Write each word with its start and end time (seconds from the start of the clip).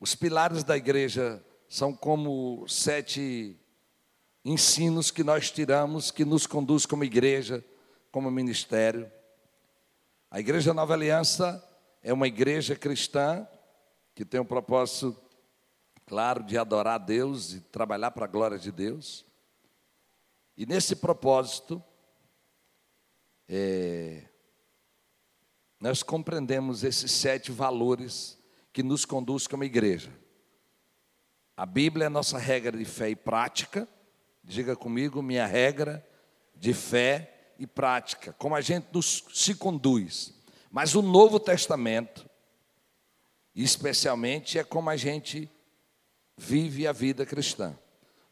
Os 0.00 0.14
pilares 0.14 0.62
da 0.62 0.76
igreja 0.76 1.44
são 1.68 1.92
como 1.92 2.66
sete 2.68 3.58
ensinos 4.44 5.10
que 5.10 5.24
nós 5.24 5.50
tiramos, 5.50 6.10
que 6.10 6.24
nos 6.24 6.46
conduz 6.46 6.86
como 6.86 7.04
igreja, 7.04 7.64
como 8.12 8.30
ministério. 8.30 9.10
A 10.30 10.38
Igreja 10.38 10.72
Nova 10.72 10.94
Aliança 10.94 11.62
é 12.02 12.12
uma 12.12 12.28
igreja 12.28 12.76
cristã 12.76 13.46
que 14.14 14.24
tem 14.24 14.40
um 14.40 14.44
propósito 14.44 15.20
claro 16.06 16.42
de 16.42 16.56
adorar 16.56 16.94
a 16.94 16.98
Deus 17.04 17.54
e 17.54 17.60
trabalhar 17.60 18.12
para 18.12 18.24
a 18.24 18.28
glória 18.28 18.58
de 18.58 18.70
Deus. 18.70 19.26
E 20.56 20.64
nesse 20.64 20.96
propósito, 20.96 21.82
é, 23.48 24.28
nós 25.80 26.02
compreendemos 26.02 26.84
esses 26.84 27.10
sete 27.10 27.50
valores 27.50 28.37
que 28.78 28.82
nos 28.84 29.04
conduz 29.04 29.48
como 29.48 29.64
igreja. 29.64 30.08
A 31.56 31.66
Bíblia 31.66 32.06
é 32.06 32.08
nossa 32.08 32.38
regra 32.38 32.78
de 32.78 32.84
fé 32.84 33.10
e 33.10 33.16
prática. 33.16 33.88
Diga 34.44 34.76
comigo, 34.76 35.20
minha 35.20 35.46
regra 35.46 36.08
de 36.54 36.72
fé 36.72 37.54
e 37.58 37.66
prática, 37.66 38.32
como 38.34 38.54
a 38.54 38.60
gente 38.60 38.86
nos, 38.92 39.24
se 39.34 39.56
conduz. 39.56 40.32
Mas 40.70 40.94
o 40.94 41.02
Novo 41.02 41.40
Testamento, 41.40 42.30
especialmente, 43.52 44.60
é 44.60 44.62
como 44.62 44.90
a 44.90 44.96
gente 44.96 45.50
vive 46.36 46.86
a 46.86 46.92
vida 46.92 47.26
cristã. 47.26 47.76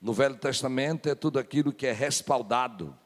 No 0.00 0.12
Velho 0.12 0.36
Testamento 0.36 1.08
é 1.08 1.16
tudo 1.16 1.40
aquilo 1.40 1.72
que 1.72 1.88
é 1.88 1.92
respaldado 1.92 2.96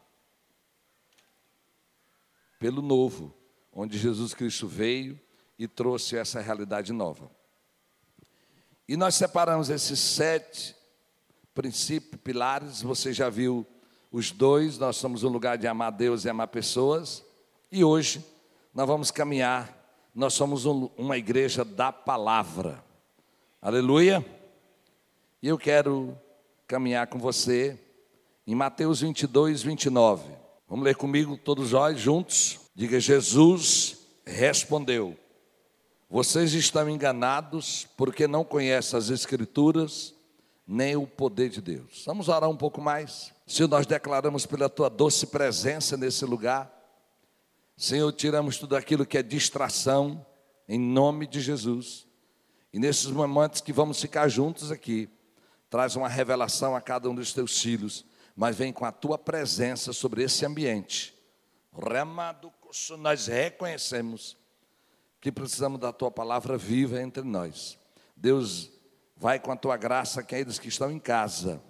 pelo 2.59 2.82
Novo, 2.82 3.34
onde 3.72 3.96
Jesus 3.96 4.34
Cristo 4.34 4.68
veio 4.68 5.18
e 5.60 5.69
trouxe 5.69 6.16
essa 6.16 6.41
realidade 6.41 6.91
nova. 6.91 7.30
E 8.88 8.96
nós 8.96 9.14
separamos 9.14 9.68
esses 9.68 10.01
sete 10.01 10.74
princípios, 11.55 12.18
pilares, 12.23 12.80
você 12.80 13.12
já 13.12 13.29
viu 13.29 13.66
os 14.10 14.30
dois, 14.30 14.79
nós 14.79 14.96
somos 14.96 15.23
um 15.23 15.29
lugar 15.29 15.59
de 15.59 15.66
amar 15.66 15.93
Deus 15.93 16.24
e 16.24 16.30
amar 16.30 16.49
pessoas, 16.49 17.23
e 17.71 17.84
hoje 17.84 18.24
nós 18.73 18.87
vamos 18.87 19.10
caminhar, 19.10 20.10
nós 20.15 20.32
somos 20.32 20.65
um, 20.65 20.88
uma 20.96 21.18
igreja 21.18 21.62
da 21.62 21.93
palavra, 21.93 22.82
aleluia. 23.60 24.24
E 25.43 25.49
eu 25.49 25.59
quero 25.59 26.18
caminhar 26.66 27.06
com 27.09 27.18
você 27.18 27.79
em 28.46 28.54
Mateus 28.54 29.02
22, 29.02 29.62
29. 29.62 30.24
Vamos 30.66 30.87
ler 30.87 30.96
comigo, 30.96 31.37
todos 31.37 31.73
nós 31.73 32.01
juntos? 32.01 32.60
Diga: 32.74 32.99
Jesus 32.99 33.99
respondeu: 34.24 35.18
Vocês 36.12 36.54
estão 36.54 36.90
enganados 36.90 37.86
porque 37.96 38.26
não 38.26 38.42
conhecem 38.42 38.98
as 38.98 39.10
Escrituras 39.10 40.12
nem 40.66 40.96
o 40.96 41.06
poder 41.06 41.50
de 41.50 41.62
Deus. 41.62 42.02
Vamos 42.04 42.28
orar 42.28 42.50
um 42.50 42.56
pouco 42.56 42.80
mais. 42.80 43.32
Senhor, 43.46 43.68
nós 43.68 43.86
declaramos 43.86 44.44
pela 44.44 44.68
tua 44.68 44.90
doce 44.90 45.28
presença 45.28 45.96
nesse 45.96 46.24
lugar. 46.24 46.68
Senhor, 47.76 48.10
tiramos 48.12 48.58
tudo 48.58 48.74
aquilo 48.74 49.06
que 49.06 49.18
é 49.18 49.22
distração, 49.22 50.26
em 50.68 50.80
nome 50.80 51.28
de 51.28 51.40
Jesus. 51.40 52.08
E 52.72 52.80
nesses 52.80 53.06
momentos 53.06 53.60
que 53.60 53.72
vamos 53.72 54.00
ficar 54.00 54.26
juntos 54.26 54.72
aqui, 54.72 55.08
traz 55.70 55.94
uma 55.94 56.08
revelação 56.08 56.74
a 56.74 56.80
cada 56.80 57.08
um 57.08 57.14
dos 57.14 57.32
teus 57.32 57.62
filhos, 57.62 58.04
mas 58.34 58.56
vem 58.56 58.72
com 58.72 58.84
a 58.84 58.90
tua 58.90 59.16
presença 59.16 59.92
sobre 59.92 60.24
esse 60.24 60.44
ambiente. 60.44 61.14
Nós 62.98 63.28
reconhecemos 63.28 64.40
que 65.21 65.31
precisamos 65.31 65.78
da 65.78 65.93
tua 65.93 66.10
palavra 66.10 66.56
viva 66.56 67.00
entre 67.00 67.22
nós. 67.22 67.78
Deus, 68.16 68.71
vai 69.16 69.38
com 69.38 69.53
a 69.53 69.56
tua 69.56 69.77
graça 69.77 70.21
aqueles 70.21 70.59
que 70.59 70.69
estão 70.69 70.91
em 70.91 70.99
casa. 70.99 71.62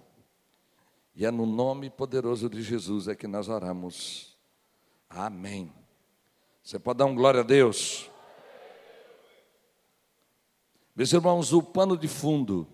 E 1.13 1.25
é 1.25 1.31
no 1.31 1.45
nome 1.45 1.89
poderoso 1.89 2.49
de 2.49 2.61
Jesus 2.61 3.07
é 3.07 3.15
que 3.15 3.27
nós 3.27 3.49
oramos. 3.49 4.37
Amém. 5.09 5.73
Você 6.63 6.79
pode 6.79 6.99
dar 6.99 7.05
um 7.05 7.15
glória 7.15 7.41
a 7.41 7.43
Deus? 7.43 8.09
Meus 10.95 11.11
irmãos, 11.11 11.51
o 11.51 11.61
pano 11.61 11.97
de 11.97 12.07
fundo 12.07 12.67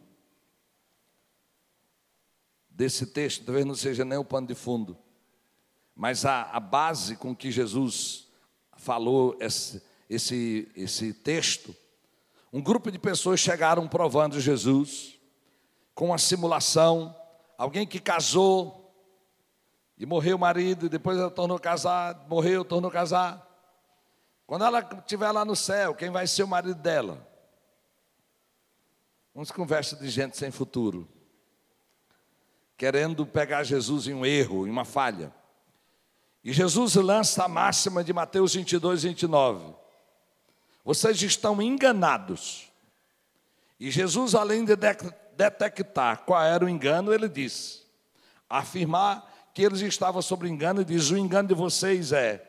desse 2.69 3.07
texto, 3.07 3.46
talvez 3.46 3.66
não 3.66 3.74
seja 3.74 4.06
nem 4.06 4.19
o 4.19 4.25
pano 4.25 4.46
de 4.46 4.53
fundo, 4.53 4.96
mas 5.96 6.25
a, 6.25 6.44
a 6.44 6.59
base 6.59 7.16
com 7.16 7.35
que 7.35 7.50
Jesus 7.50 8.28
falou 8.75 9.35
esse, 9.40 9.81
esse, 10.09 10.72
esse 10.75 11.13
texto, 11.13 11.75
um 12.51 12.62
grupo 12.62 12.91
de 12.91 12.97
pessoas 12.97 13.40
chegaram 13.40 13.88
provando 13.88 14.40
Jesus, 14.40 15.19
com 15.94 16.07
uma 16.07 16.18
simulação, 16.18 17.16
alguém 17.57 17.85
que 17.85 18.00
casou, 18.00 18.94
e 19.97 20.06
morreu 20.06 20.38
o 20.38 20.40
marido, 20.40 20.85
e 20.85 20.90
depois 20.90 21.18
ela 21.18 21.31
tornou 21.31 21.57
a 21.57 21.59
casar, 21.59 22.25
morreu, 22.29 22.63
tornou 22.63 22.90
a 22.90 22.94
casar. 22.94 23.44
Quando 24.45 24.63
ela 24.63 24.79
estiver 25.00 25.31
lá 25.31 25.44
no 25.44 25.56
céu, 25.56 25.95
quem 25.95 26.09
vai 26.09 26.28
ser 26.28 26.44
o 26.44 26.47
marido 26.47 26.75
dela? 26.75 27.28
Vamos 29.34 29.51
conversa 29.51 29.95
de 29.95 30.09
gente 30.09 30.38
sem 30.38 30.51
futuro 30.51 31.07
querendo 32.78 33.25
pegar 33.25 33.63
Jesus 33.63 34.07
em 34.07 34.13
um 34.13 34.25
erro, 34.25 34.68
em 34.68 34.69
uma 34.69 34.85
falha. 34.85 35.34
E 36.44 36.53
Jesus 36.53 36.94
lança 36.95 37.44
a 37.44 37.47
máxima 37.47 38.03
de 38.03 38.13
Mateus 38.13 38.53
22, 38.53 39.03
29. 39.03 39.74
Vocês 40.88 41.22
estão 41.22 41.62
enganados. 41.62 42.72
E 43.78 43.92
Jesus, 43.92 44.34
além 44.34 44.64
de 44.64 44.74
detectar 45.36 46.24
qual 46.24 46.42
era 46.42 46.64
o 46.64 46.70
engano, 46.70 47.14
ele 47.14 47.28
disse: 47.28 47.81
afirmar 48.50 49.50
que 49.53 49.64
eles 49.64 49.81
estavam 49.81 50.22
sobre 50.22 50.48
engano, 50.48 50.80
e 50.80 50.86
diz: 50.86 51.09
o 51.09 51.18
engano 51.18 51.50
de 51.50 51.53
vocês 51.53 52.14
é, 52.14 52.42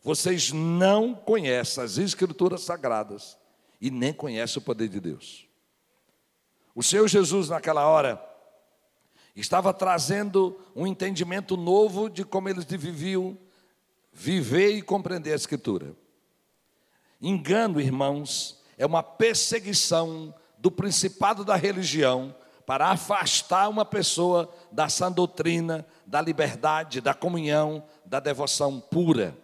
vocês 0.00 0.52
não 0.52 1.12
conhecem 1.12 1.82
as 1.82 1.98
Escrituras 1.98 2.62
Sagradas 2.62 3.36
e 3.80 3.90
nem 3.90 4.12
conhecem 4.12 4.62
o 4.62 4.64
poder 4.64 4.88
de 4.88 5.00
Deus. 5.00 5.44
O 6.76 6.84
Senhor 6.84 7.08
Jesus, 7.08 7.48
naquela 7.48 7.84
hora, 7.84 8.24
estava 9.34 9.74
trazendo 9.74 10.56
um 10.76 10.86
entendimento 10.86 11.56
novo 11.56 12.08
de 12.08 12.24
como 12.24 12.48
eles 12.48 12.64
viviam 12.64 13.36
viver 14.12 14.70
e 14.70 14.82
compreender 14.82 15.32
a 15.32 15.36
Escritura. 15.36 16.00
Engano, 17.22 17.80
irmãos, 17.80 18.60
é 18.76 18.84
uma 18.84 19.00
perseguição 19.00 20.34
do 20.58 20.72
principado 20.72 21.44
da 21.44 21.54
religião 21.54 22.34
para 22.66 22.88
afastar 22.88 23.68
uma 23.68 23.84
pessoa 23.84 24.52
da 24.72 24.88
sã 24.88 25.10
doutrina, 25.10 25.86
da 26.04 26.20
liberdade, 26.20 27.00
da 27.00 27.14
comunhão, 27.14 27.84
da 28.04 28.18
devoção 28.18 28.80
pura. 28.80 29.38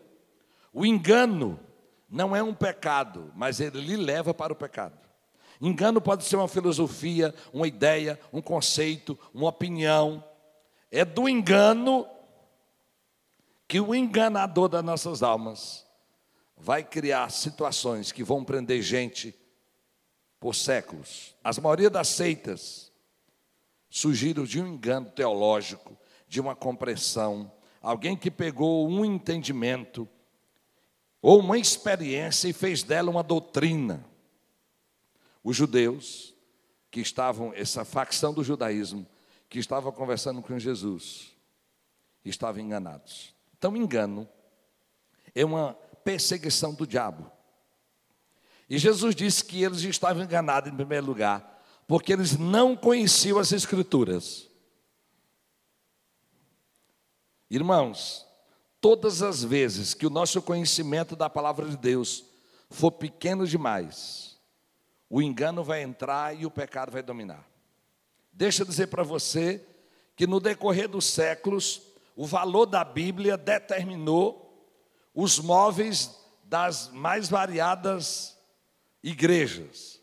O 0.72 0.84
engano 0.84 1.58
não 2.10 2.34
é 2.34 2.42
um 2.42 2.52
pecado, 2.52 3.32
mas 3.36 3.60
ele 3.60 3.80
lhe 3.80 3.96
leva 3.96 4.34
para 4.34 4.52
o 4.52 4.56
pecado. 4.56 4.98
Engano 5.60 6.00
pode 6.00 6.24
ser 6.24 6.34
uma 6.34 6.48
filosofia, 6.48 7.32
uma 7.52 7.68
ideia, 7.68 8.18
um 8.32 8.42
conceito, 8.42 9.16
uma 9.32 9.48
opinião. 9.48 10.22
É 10.90 11.04
do 11.04 11.28
engano 11.28 12.06
que 13.68 13.80
o 13.80 13.94
enganador 13.94 14.68
das 14.68 14.82
nossas 14.82 15.22
almas 15.22 15.87
vai 16.60 16.82
criar 16.82 17.30
situações 17.30 18.12
que 18.12 18.24
vão 18.24 18.44
prender 18.44 18.82
gente 18.82 19.34
por 20.40 20.54
séculos. 20.54 21.34
As 21.42 21.58
maioria 21.58 21.90
das 21.90 22.08
seitas 22.08 22.92
surgiram 23.90 24.44
de 24.44 24.60
um 24.60 24.66
engano 24.66 25.10
teológico, 25.10 25.96
de 26.28 26.40
uma 26.40 26.54
compreensão, 26.54 27.50
alguém 27.80 28.16
que 28.16 28.30
pegou 28.30 28.88
um 28.88 29.04
entendimento 29.04 30.08
ou 31.22 31.40
uma 31.40 31.58
experiência 31.58 32.48
e 32.48 32.52
fez 32.52 32.82
dela 32.82 33.10
uma 33.10 33.22
doutrina. 33.22 34.04
Os 35.42 35.56
judeus 35.56 36.34
que 36.90 37.00
estavam, 37.00 37.52
essa 37.54 37.84
facção 37.84 38.32
do 38.32 38.44
judaísmo, 38.44 39.06
que 39.48 39.58
estava 39.58 39.90
conversando 39.90 40.42
com 40.42 40.58
Jesus, 40.58 41.34
estavam 42.24 42.60
enganados. 42.60 43.34
Então, 43.56 43.76
engano 43.76 44.28
é 45.34 45.44
uma 45.44 45.76
perseguição 46.04 46.74
do 46.74 46.86
diabo. 46.86 47.30
E 48.68 48.78
Jesus 48.78 49.14
disse 49.14 49.44
que 49.44 49.62
eles 49.62 49.80
estavam 49.82 50.22
enganados 50.22 50.70
em 50.70 50.76
primeiro 50.76 51.06
lugar, 51.06 51.62
porque 51.86 52.12
eles 52.12 52.36
não 52.36 52.76
conheciam 52.76 53.38
as 53.38 53.52
Escrituras. 53.52 54.48
Irmãos, 57.50 58.26
todas 58.80 59.22
as 59.22 59.42
vezes 59.42 59.94
que 59.94 60.06
o 60.06 60.10
nosso 60.10 60.42
conhecimento 60.42 61.16
da 61.16 61.30
palavra 61.30 61.66
de 61.66 61.76
Deus 61.76 62.24
for 62.68 62.92
pequeno 62.92 63.46
demais, 63.46 64.38
o 65.08 65.22
engano 65.22 65.64
vai 65.64 65.82
entrar 65.82 66.38
e 66.38 66.44
o 66.44 66.50
pecado 66.50 66.92
vai 66.92 67.02
dominar. 67.02 67.48
Deixa 68.30 68.62
eu 68.62 68.66
dizer 68.66 68.88
para 68.88 69.02
você 69.02 69.64
que 70.14 70.26
no 70.26 70.40
decorrer 70.40 70.88
dos 70.88 71.06
séculos, 71.06 71.80
o 72.14 72.26
valor 72.26 72.66
da 72.66 72.84
Bíblia 72.84 73.36
determinou 73.36 74.47
os 75.20 75.40
móveis 75.40 76.16
das 76.44 76.90
mais 76.92 77.28
variadas 77.28 78.38
igrejas. 79.02 80.00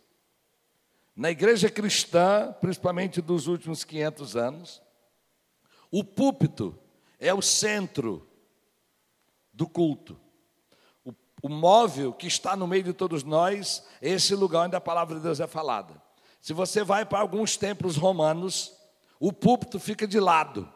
Na 1.15 1.31
igreja 1.31 1.69
cristã, 1.69 2.53
principalmente 2.59 3.21
dos 3.21 3.47
últimos 3.47 3.85
500 3.85 4.35
anos, 4.35 4.81
o 5.89 6.03
púlpito 6.03 6.77
é 7.17 7.33
o 7.33 7.41
centro 7.41 8.27
do 9.53 9.65
culto. 9.69 10.19
O, 11.05 11.13
o 11.43 11.47
móvel 11.47 12.11
que 12.11 12.27
está 12.27 12.53
no 12.57 12.67
meio 12.67 12.83
de 12.83 12.91
todos 12.91 13.23
nós 13.23 13.85
esse 14.01 14.35
lugar 14.35 14.65
onde 14.65 14.75
a 14.75 14.81
palavra 14.81 15.15
de 15.15 15.21
Deus 15.21 15.39
é 15.39 15.47
falada. 15.47 15.95
Se 16.41 16.51
você 16.51 16.83
vai 16.83 17.05
para 17.05 17.19
alguns 17.19 17.55
templos 17.55 17.95
romanos, 17.95 18.75
o 19.17 19.31
púlpito 19.31 19.79
fica 19.79 20.05
de 20.05 20.19
lado. 20.19 20.69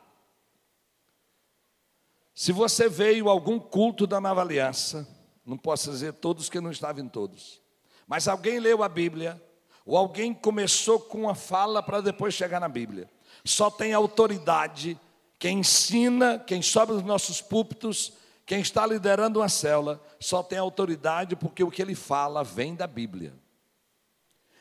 Se 2.39 2.53
você 2.53 2.87
veio 2.87 3.27
a 3.27 3.33
algum 3.33 3.59
culto 3.59 4.07
da 4.07 4.21
Nova 4.21 4.39
Aliança, 4.39 5.05
não 5.45 5.57
posso 5.57 5.91
dizer 5.91 6.13
todos 6.13 6.47
que 6.47 6.61
não 6.61 6.71
estavam 6.71 7.03
em 7.03 7.09
todos, 7.09 7.61
mas 8.07 8.29
alguém 8.29 8.61
leu 8.61 8.81
a 8.81 8.87
Bíblia, 8.87 9.43
ou 9.85 9.97
alguém 9.97 10.33
começou 10.33 11.01
com 11.01 11.23
uma 11.23 11.35
fala 11.35 11.83
para 11.83 11.99
depois 11.99 12.33
chegar 12.33 12.61
na 12.61 12.69
Bíblia. 12.69 13.09
Só 13.43 13.69
tem 13.69 13.93
autoridade 13.93 14.97
quem 15.37 15.59
ensina, 15.59 16.39
quem 16.39 16.61
sobe 16.61 16.93
os 16.93 17.03
nossos 17.03 17.41
púlpitos, 17.41 18.13
quem 18.45 18.61
está 18.61 18.87
liderando 18.87 19.41
uma 19.41 19.49
célula, 19.49 20.01
só 20.17 20.41
tem 20.41 20.57
autoridade 20.57 21.35
porque 21.35 21.61
o 21.61 21.69
que 21.69 21.81
ele 21.81 21.93
fala 21.93 22.41
vem 22.41 22.73
da 22.73 22.87
Bíblia. 22.87 23.33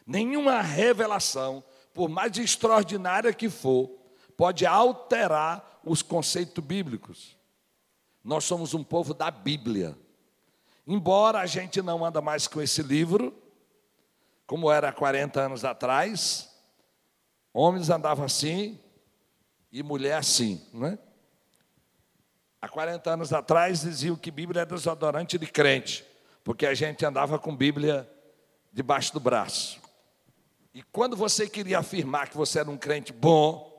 Nenhuma 0.05 0.61
revelação, 0.63 1.63
por 1.95 2.09
mais 2.09 2.37
extraordinária 2.39 3.33
que 3.33 3.49
for, 3.49 3.89
pode 4.37 4.67
alterar 4.67 5.81
os 5.85 6.03
conceitos 6.03 6.65
bíblicos. 6.65 7.38
Nós 8.29 8.45
somos 8.45 8.75
um 8.75 8.85
povo 8.85 9.15
da 9.15 9.31
Bíblia. 9.31 9.97
Embora 10.87 11.39
a 11.41 11.47
gente 11.47 11.81
não 11.81 12.05
anda 12.05 12.21
mais 12.21 12.47
com 12.47 12.61
esse 12.61 12.83
livro, 12.83 13.35
como 14.47 14.71
era 14.71 14.91
há 14.91 14.93
40 14.93 15.41
anos 15.41 15.65
atrás, 15.65 16.55
homens 17.55 17.89
andavam 17.89 18.27
assim, 18.27 18.79
e 19.73 19.83
mulher 19.83 20.19
assim, 20.19 20.63
não 20.75 20.89
é? 20.89 20.99
Há 22.61 22.69
40 22.69 23.11
anos 23.11 23.33
atrás 23.33 23.81
diziam 23.81 24.15
que 24.15 24.31
Bíblia 24.31 24.61
é 24.61 24.67
desodorante 24.67 25.39
de 25.39 25.47
crente, 25.47 26.05
porque 26.45 26.67
a 26.67 26.75
gente 26.75 27.07
andava 27.07 27.39
com 27.39 27.57
Bíblia 27.57 28.07
debaixo 28.71 29.11
do 29.15 29.21
braço. 29.21 29.81
E 30.75 30.83
quando 30.83 31.17
você 31.17 31.49
queria 31.49 31.79
afirmar 31.79 32.29
que 32.29 32.37
você 32.37 32.59
era 32.59 32.71
um 32.71 32.77
crente 32.77 33.11
bom, 33.11 33.73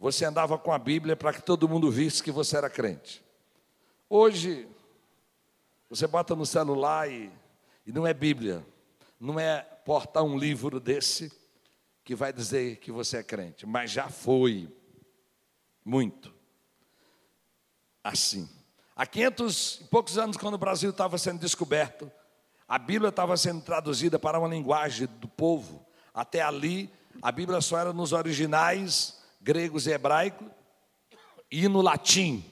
você 0.00 0.24
andava 0.24 0.58
com 0.58 0.72
a 0.72 0.80
Bíblia 0.80 1.14
para 1.14 1.32
que 1.32 1.42
todo 1.42 1.68
mundo 1.68 1.92
visse 1.92 2.24
que 2.24 2.32
você 2.32 2.56
era 2.56 2.68
crente. 2.68 3.23
Hoje, 4.08 4.68
você 5.88 6.06
bota 6.06 6.34
no 6.34 6.44
celular 6.44 7.10
e, 7.10 7.30
e 7.86 7.92
não 7.92 8.06
é 8.06 8.12
Bíblia, 8.12 8.64
não 9.18 9.38
é 9.40 9.62
portar 9.84 10.22
um 10.22 10.38
livro 10.38 10.78
desse 10.78 11.32
que 12.04 12.14
vai 12.14 12.32
dizer 12.32 12.76
que 12.76 12.92
você 12.92 13.18
é 13.18 13.22
crente, 13.22 13.66
mas 13.66 13.90
já 13.90 14.08
foi. 14.08 14.68
Muito. 15.84 16.32
Assim. 18.02 18.48
Há 18.96 19.06
500 19.06 19.80
e 19.80 19.84
poucos 19.84 20.18
anos, 20.18 20.36
quando 20.36 20.54
o 20.54 20.58
Brasil 20.58 20.90
estava 20.90 21.18
sendo 21.18 21.40
descoberto, 21.40 22.10
a 22.66 22.78
Bíblia 22.78 23.08
estava 23.08 23.36
sendo 23.36 23.60
traduzida 23.60 24.18
para 24.18 24.38
uma 24.38 24.48
linguagem 24.48 25.06
do 25.20 25.28
povo. 25.28 25.84
Até 26.12 26.40
ali, 26.40 26.90
a 27.20 27.30
Bíblia 27.32 27.60
só 27.60 27.78
era 27.78 27.92
nos 27.92 28.12
originais 28.12 29.22
gregos 29.40 29.86
e 29.86 29.90
hebraicos 29.90 30.48
e 31.50 31.68
no 31.68 31.82
latim. 31.82 32.44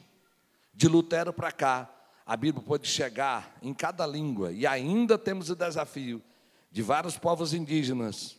De 0.75 0.89
Lutero 0.89 1.33
para 1.33 1.53
cá, 1.53 1.91
a 2.25 2.37
Bíblia 2.37 2.65
pode 2.65 2.89
chegar 2.89 3.57
em 3.61 3.75
cada 3.75 4.07
língua. 4.07 4.53
E 4.53 4.67
ainda 4.67 5.19
temos 5.19 5.51
o 5.51 5.57
desafio 5.57 6.23
de 6.71 6.83
vários 6.83 7.19
povos 7.19 7.53
indígenas, 7.53 8.39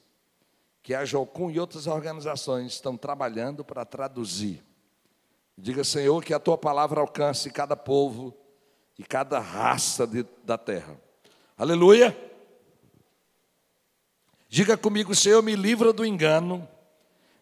que 0.82 0.94
a 0.94 1.06
Jocum 1.06 1.52
e 1.52 1.60
outras 1.60 1.88
organizações 1.88 2.74
estão 2.74 2.98
trabalhando 2.98 3.64
para 3.64 3.86
traduzir. 3.86 4.64
Diga, 5.58 5.84
Senhor, 5.84 6.24
que 6.24 6.34
a 6.34 6.40
tua 6.40 6.58
palavra 6.58 7.00
alcance 7.00 7.52
cada 7.52 7.76
povo 7.76 8.36
e 8.98 9.04
cada 9.04 9.40
raça 9.40 10.08
de, 10.08 10.26
da 10.44 10.58
terra. 10.58 11.00
Aleluia. 11.58 12.18
Diga 14.50 14.76
comigo, 14.76 15.14
Senhor, 15.16 15.42
me 15.42 15.56
livra 15.56 15.94
do 15.94 16.06
engano 16.06 16.68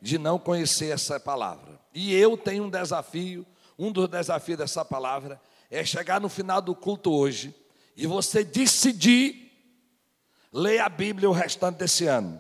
de 0.02 0.18
não 0.18 0.38
conhecer 0.38 0.94
essa 0.94 1.20
palavra. 1.20 1.80
E 1.94 2.14
eu 2.14 2.38
tenho 2.38 2.66
um 2.66 2.70
desafio, 2.70 3.46
um 3.82 3.92
dos 3.92 4.08
desafios 4.08 4.60
dessa 4.60 4.86
palavra 4.86 5.42
é 5.70 5.84
chegar 5.84 6.22
no 6.22 6.30
final 6.30 6.62
do 6.62 6.76
culto 6.76 7.12
hoje 7.12 7.52
e 7.98 8.06
você 8.06 8.44
decidir 8.44 9.52
ler 10.54 10.80
a 10.80 10.88
Bíblia 10.88 11.28
o 11.28 11.34
restante 11.34 11.78
desse 11.78 12.06
ano. 12.06 12.40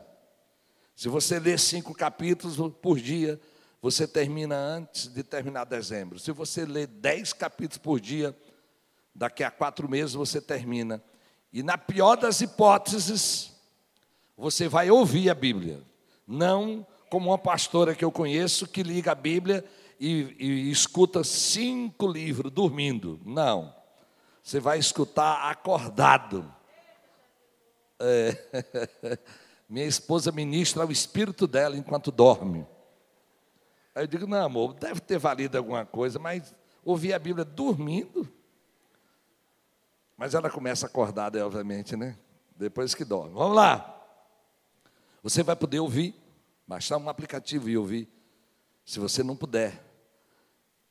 Se 0.95 1.09
você 1.09 1.39
ler 1.39 1.57
cinco 1.57 1.95
capítulos 1.95 2.57
por 2.79 2.99
dia, 2.99 3.41
você 3.81 4.07
termina 4.07 4.55
antes 4.55 5.07
de 5.07 5.23
terminar 5.23 5.63
dezembro. 5.63 6.19
Se 6.19 6.31
você 6.31 6.63
ler 6.63 6.85
dez 6.85 7.33
capítulos 7.33 7.79
por 7.79 7.99
dia, 7.99 8.37
daqui 9.15 9.43
a 9.43 9.49
quatro 9.49 9.89
meses 9.89 10.13
você 10.13 10.39
termina. 10.39 11.01
E 11.51 11.63
na 11.63 11.75
pior 11.75 12.17
das 12.17 12.41
hipóteses, 12.41 13.51
você 14.37 14.67
vai 14.67 14.91
ouvir 14.91 15.31
a 15.31 15.33
Bíblia. 15.33 15.81
Não 16.27 16.85
como 17.09 17.31
uma 17.31 17.37
pastora 17.39 17.95
que 17.95 18.05
eu 18.05 18.11
conheço 18.11 18.67
que 18.67 18.83
liga 18.83 19.13
a 19.13 19.15
Bíblia 19.15 19.65
e, 20.01 20.35
e 20.39 20.71
escuta 20.71 21.23
cinco 21.23 22.07
livros 22.07 22.51
dormindo. 22.51 23.21
Não. 23.23 23.71
Você 24.41 24.59
vai 24.59 24.79
escutar 24.79 25.51
acordado. 25.51 26.51
É. 27.99 29.19
Minha 29.69 29.85
esposa 29.85 30.31
ministra 30.31 30.87
o 30.87 30.91
espírito 30.91 31.45
dela 31.45 31.77
enquanto 31.77 32.11
dorme. 32.11 32.65
Aí 33.93 34.03
eu 34.03 34.07
digo, 34.07 34.25
não, 34.25 34.43
amor, 34.43 34.73
deve 34.73 34.99
ter 34.99 35.19
valido 35.19 35.55
alguma 35.55 35.85
coisa, 35.85 36.17
mas 36.17 36.51
ouvi 36.83 37.13
a 37.13 37.19
Bíblia 37.19 37.45
dormindo. 37.45 38.27
Mas 40.17 40.33
ela 40.33 40.49
começa 40.49 40.87
acordada, 40.87 41.45
obviamente, 41.45 41.95
né? 41.95 42.17
Depois 42.55 42.95
que 42.95 43.05
dorme. 43.05 43.35
Vamos 43.35 43.55
lá. 43.55 44.03
Você 45.21 45.43
vai 45.43 45.55
poder 45.55 45.79
ouvir, 45.79 46.15
baixar 46.67 46.97
um 46.97 47.07
aplicativo 47.07 47.69
e 47.69 47.77
ouvir, 47.77 48.09
se 48.83 48.99
você 48.99 49.21
não 49.21 49.35
puder. 49.35 49.90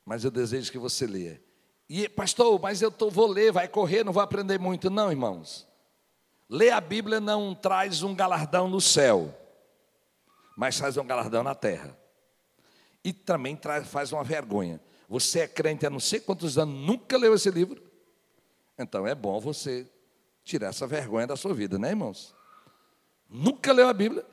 Mas 0.04 0.24
eu 0.24 0.30
desejo 0.30 0.70
que 0.70 0.78
você 0.78 1.06
leia. 1.06 1.42
E, 1.88 2.08
pastor, 2.08 2.60
mas 2.60 2.80
eu 2.80 2.90
tô, 2.90 3.10
vou 3.10 3.26
ler, 3.26 3.50
vai 3.52 3.66
correr, 3.66 4.04
não 4.04 4.12
vou 4.12 4.22
aprender 4.22 4.58
muito. 4.58 4.88
Não, 4.88 5.10
irmãos. 5.10 5.66
Ler 6.48 6.70
a 6.70 6.80
Bíblia 6.80 7.20
não 7.20 7.54
traz 7.54 8.02
um 8.02 8.14
galardão 8.14 8.68
no 8.68 8.80
céu, 8.80 9.32
mas 10.56 10.76
traz 10.76 10.96
um 10.96 11.06
galardão 11.06 11.42
na 11.42 11.54
terra. 11.54 11.96
E 13.04 13.12
também 13.12 13.56
traz, 13.56 13.86
faz 13.88 14.12
uma 14.12 14.24
vergonha. 14.24 14.80
Você 15.08 15.40
é 15.40 15.48
crente 15.48 15.86
há 15.86 15.90
não 15.90 16.00
sei 16.00 16.20
quantos 16.20 16.58
anos, 16.58 16.74
nunca 16.74 17.16
leu 17.16 17.34
esse 17.34 17.50
livro? 17.50 17.82
Então 18.78 19.06
é 19.06 19.14
bom 19.14 19.38
você 19.40 19.88
tirar 20.44 20.68
essa 20.68 20.86
vergonha 20.86 21.26
da 21.26 21.36
sua 21.36 21.54
vida, 21.54 21.78
né, 21.78 21.90
irmãos? 21.90 22.34
Nunca 23.28 23.72
leu 23.72 23.88
a 23.88 23.92
Bíblia? 23.92 24.24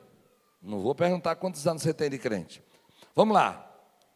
Não 0.60 0.80
vou 0.80 0.94
perguntar 0.94 1.36
quantos 1.36 1.66
anos 1.66 1.82
você 1.82 1.94
tem 1.94 2.10
de 2.10 2.18
crente. 2.18 2.62
Vamos 3.14 3.34
lá. 3.34 3.67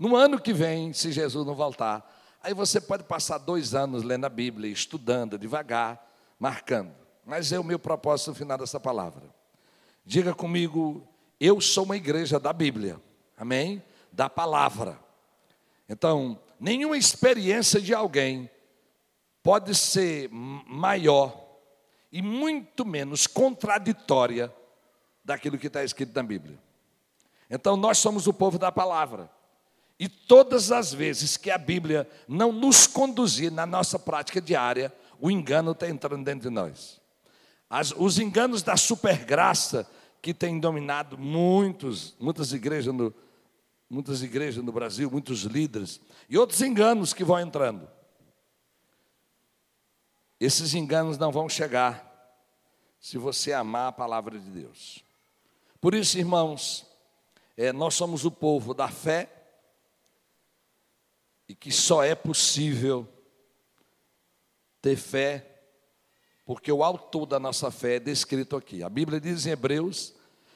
No 0.03 0.17
ano 0.17 0.41
que 0.41 0.53
vem, 0.53 0.93
se 0.93 1.13
Jesus 1.13 1.47
não 1.47 1.55
voltar, 1.55 2.11
aí 2.43 2.53
você 2.53 2.81
pode 2.81 3.05
passar 3.05 3.39
dois 3.39 3.75
anos 3.75 4.03
lendo 4.03 4.25
a 4.25 4.29
Bíblia, 4.29 4.71
estudando 4.71 5.39
devagar, 5.39 6.05
marcando. 6.39 6.93
Mas 7.25 7.53
é 7.53 7.61
o 7.61 7.65
meu 7.65 7.79
propósito 7.79 8.35
final 8.35 8.59
dessa 8.59 8.81
palavra. 8.81 9.23
Diga 10.05 10.35
comigo, 10.35 11.07
eu 11.39 11.61
sou 11.61 11.85
uma 11.85 11.97
igreja 11.97 12.41
da 12.41 12.53
Bíblia. 12.53 13.01
Amém? 13.37 13.83
da 14.13 14.29
palavra. 14.29 14.99
Então, 15.89 16.39
nenhuma 16.61 16.97
experiência 16.97 17.81
de 17.81 17.95
alguém 17.95 18.51
pode 19.43 19.75
ser 19.75 20.29
maior 20.31 21.41
e 22.13 22.21
muito 22.21 22.85
menos 22.85 23.27
contraditória 23.27 24.53
daquilo 25.25 25.59
que 25.59 25.69
está 25.69 25.83
escrito 25.83 26.15
na 26.15 26.23
Bíblia. 26.23 26.59
Então, 27.51 27.77
nós 27.77 27.99
somos 27.99 28.27
o 28.27 28.33
povo 28.33 28.59
da 28.59 28.71
palavra. 28.71 29.31
E 30.03 30.09
todas 30.09 30.73
as 30.73 30.93
vezes 30.93 31.37
que 31.37 31.49
a 31.49 31.57
Bíblia 31.57 32.11
não 32.27 32.51
nos 32.51 32.89
conduzir 32.89 33.53
na 33.53 33.65
nossa 33.65 34.01
prática 34.01 34.41
diária, 34.41 34.93
o 35.21 35.31
engano 35.31 35.71
está 35.71 35.89
entrando 35.89 36.25
dentro 36.25 36.41
de 36.41 36.51
nós. 36.51 37.01
As, 37.71 37.93
os 37.97 38.19
enganos 38.19 38.65
da 38.65 38.77
supergraça 38.77 39.89
que 40.21 40.35
tem 40.35 40.59
dominado 40.59 41.17
muitos, 41.17 42.17
muitas 42.19 42.53
igrejas 42.53 42.93
no, 42.93 43.15
muitas 43.89 44.25
igrejas 44.25 44.65
no 44.65 44.73
Brasil, 44.73 45.09
muitos 45.09 45.43
líderes, 45.43 46.01
e 46.29 46.37
outros 46.37 46.61
enganos 46.63 47.15
que 47.15 47.23
vão 47.23 47.39
entrando. 47.39 47.89
Esses 50.41 50.75
enganos 50.75 51.17
não 51.17 51.31
vão 51.31 51.49
chegar 51.49 52.35
se 52.99 53.19
você 53.19 53.53
amar 53.53 53.91
a 53.91 53.93
palavra 53.93 54.37
de 54.37 54.51
Deus. 54.51 55.05
Por 55.81 55.95
isso, 55.95 56.19
irmãos, 56.19 56.85
é, 57.57 57.73
nós 57.73 57.95
somos 57.95 58.25
o 58.25 58.33
povo 58.33 58.75
da 58.75 58.89
fé 58.89 59.39
e 61.53 61.55
que 61.55 61.71
só 61.71 62.03
é 62.03 62.15
possível 62.15 63.07
ter 64.81 64.97
fé 64.97 65.67
porque 66.47 66.73
o 66.73 66.83
autor 66.83 67.27
da 67.27 67.39
nossa 67.39 67.71
fé 67.71 67.97
é 67.97 68.01
descrito 68.01 68.57
aqui. 68.57 68.83
A 68.83 68.89
Bíblia 68.89 69.21
diz 69.21 69.45
em 69.45 69.51
Hebreus 69.51 70.15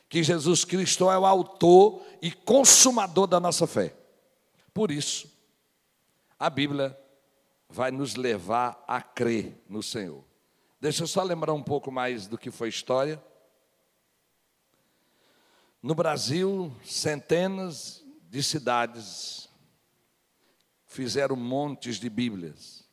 que 0.09 0.23
Jesus 0.23 0.65
Cristo 0.65 1.11
é 1.11 1.19
o 1.19 1.27
autor 1.27 2.03
e 2.23 2.33
consumador 2.33 3.27
da 3.27 3.39
nossa 3.39 3.67
fé. 3.67 3.95
Por 4.73 4.91
isso, 4.91 5.31
a 6.39 6.49
Bíblia 6.49 6.99
vai 7.69 7.91
nos 7.91 8.15
levar 8.15 8.83
a 8.89 9.03
crer 9.03 9.63
no 9.69 9.83
Senhor. 9.83 10.25
Deixa 10.81 11.03
eu 11.03 11.07
só 11.07 11.23
lembrar 11.23 11.53
um 11.53 11.63
pouco 11.63 11.93
mais 11.93 12.27
do 12.27 12.39
que 12.39 12.51
foi 12.51 12.71
história. 12.71 13.23
No 15.83 15.95
Brasil, 15.95 16.75
centenas 16.83 18.03
de 18.31 18.43
cidades 18.43 19.46
fizeram 20.87 21.37
montes 21.37 21.97
de 21.97 22.09
Bíblias. 22.09 22.85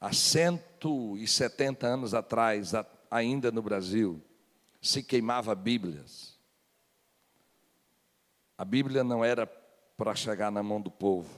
Há 0.00 0.12
170 0.12 1.86
anos 1.86 2.12
atrás, 2.12 2.72
ainda 3.10 3.52
no 3.52 3.62
Brasil, 3.62 4.20
se 4.80 5.02
queimava 5.02 5.54
Bíblias. 5.54 6.36
A 8.58 8.64
Bíblia 8.64 9.04
não 9.04 9.24
era 9.24 9.46
para 9.96 10.14
chegar 10.14 10.50
na 10.50 10.62
mão 10.62 10.80
do 10.80 10.90
povo. 10.90 11.30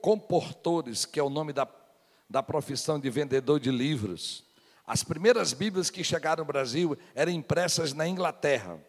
Comportores, 0.00 1.04
que 1.04 1.20
é 1.20 1.22
o 1.22 1.28
nome 1.28 1.52
da, 1.52 1.68
da 2.28 2.42
profissão 2.42 2.98
de 2.98 3.10
vendedor 3.10 3.60
de 3.60 3.70
livros, 3.70 4.44
as 4.86 5.04
primeiras 5.04 5.52
Bíblias 5.52 5.90
que 5.90 6.02
chegaram 6.02 6.42
no 6.42 6.46
Brasil 6.46 6.96
eram 7.14 7.30
impressas 7.30 7.92
na 7.92 8.08
Inglaterra. 8.08 8.82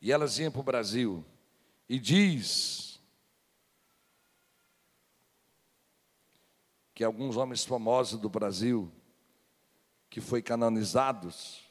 E 0.00 0.12
elas 0.12 0.38
iam 0.38 0.52
para 0.52 0.60
o 0.60 0.64
Brasil. 0.64 1.24
E 1.88 1.98
diz 1.98 3.00
que 6.94 7.04
alguns 7.04 7.36
homens 7.36 7.64
famosos 7.64 8.20
do 8.20 8.28
Brasil, 8.28 8.90
que 10.08 10.20
foi 10.20 10.42
canonizados, 10.42 11.62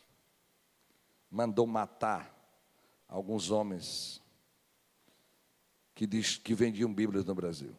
mandou 1.30 1.66
matar 1.66 2.36
alguns 3.08 3.50
homens 3.50 4.22
que, 5.94 6.06
diz, 6.06 6.38
que 6.38 6.54
vendiam 6.54 6.94
Bíblias 6.94 7.26
no 7.26 7.36
Brasil. 7.36 7.76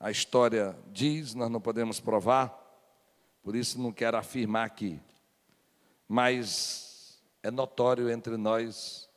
A 0.00 0.10
história 0.10 0.78
diz, 0.92 1.34
nós 1.34 1.50
não 1.50 1.60
podemos 1.60 1.98
provar, 1.98 2.48
por 3.42 3.56
isso 3.56 3.80
não 3.80 3.92
quero 3.92 4.16
afirmar 4.16 4.66
aqui. 4.66 5.00
Mas 6.06 7.20
é 7.42 7.50
notório 7.50 8.10
entre 8.10 8.36
nós 8.36 9.07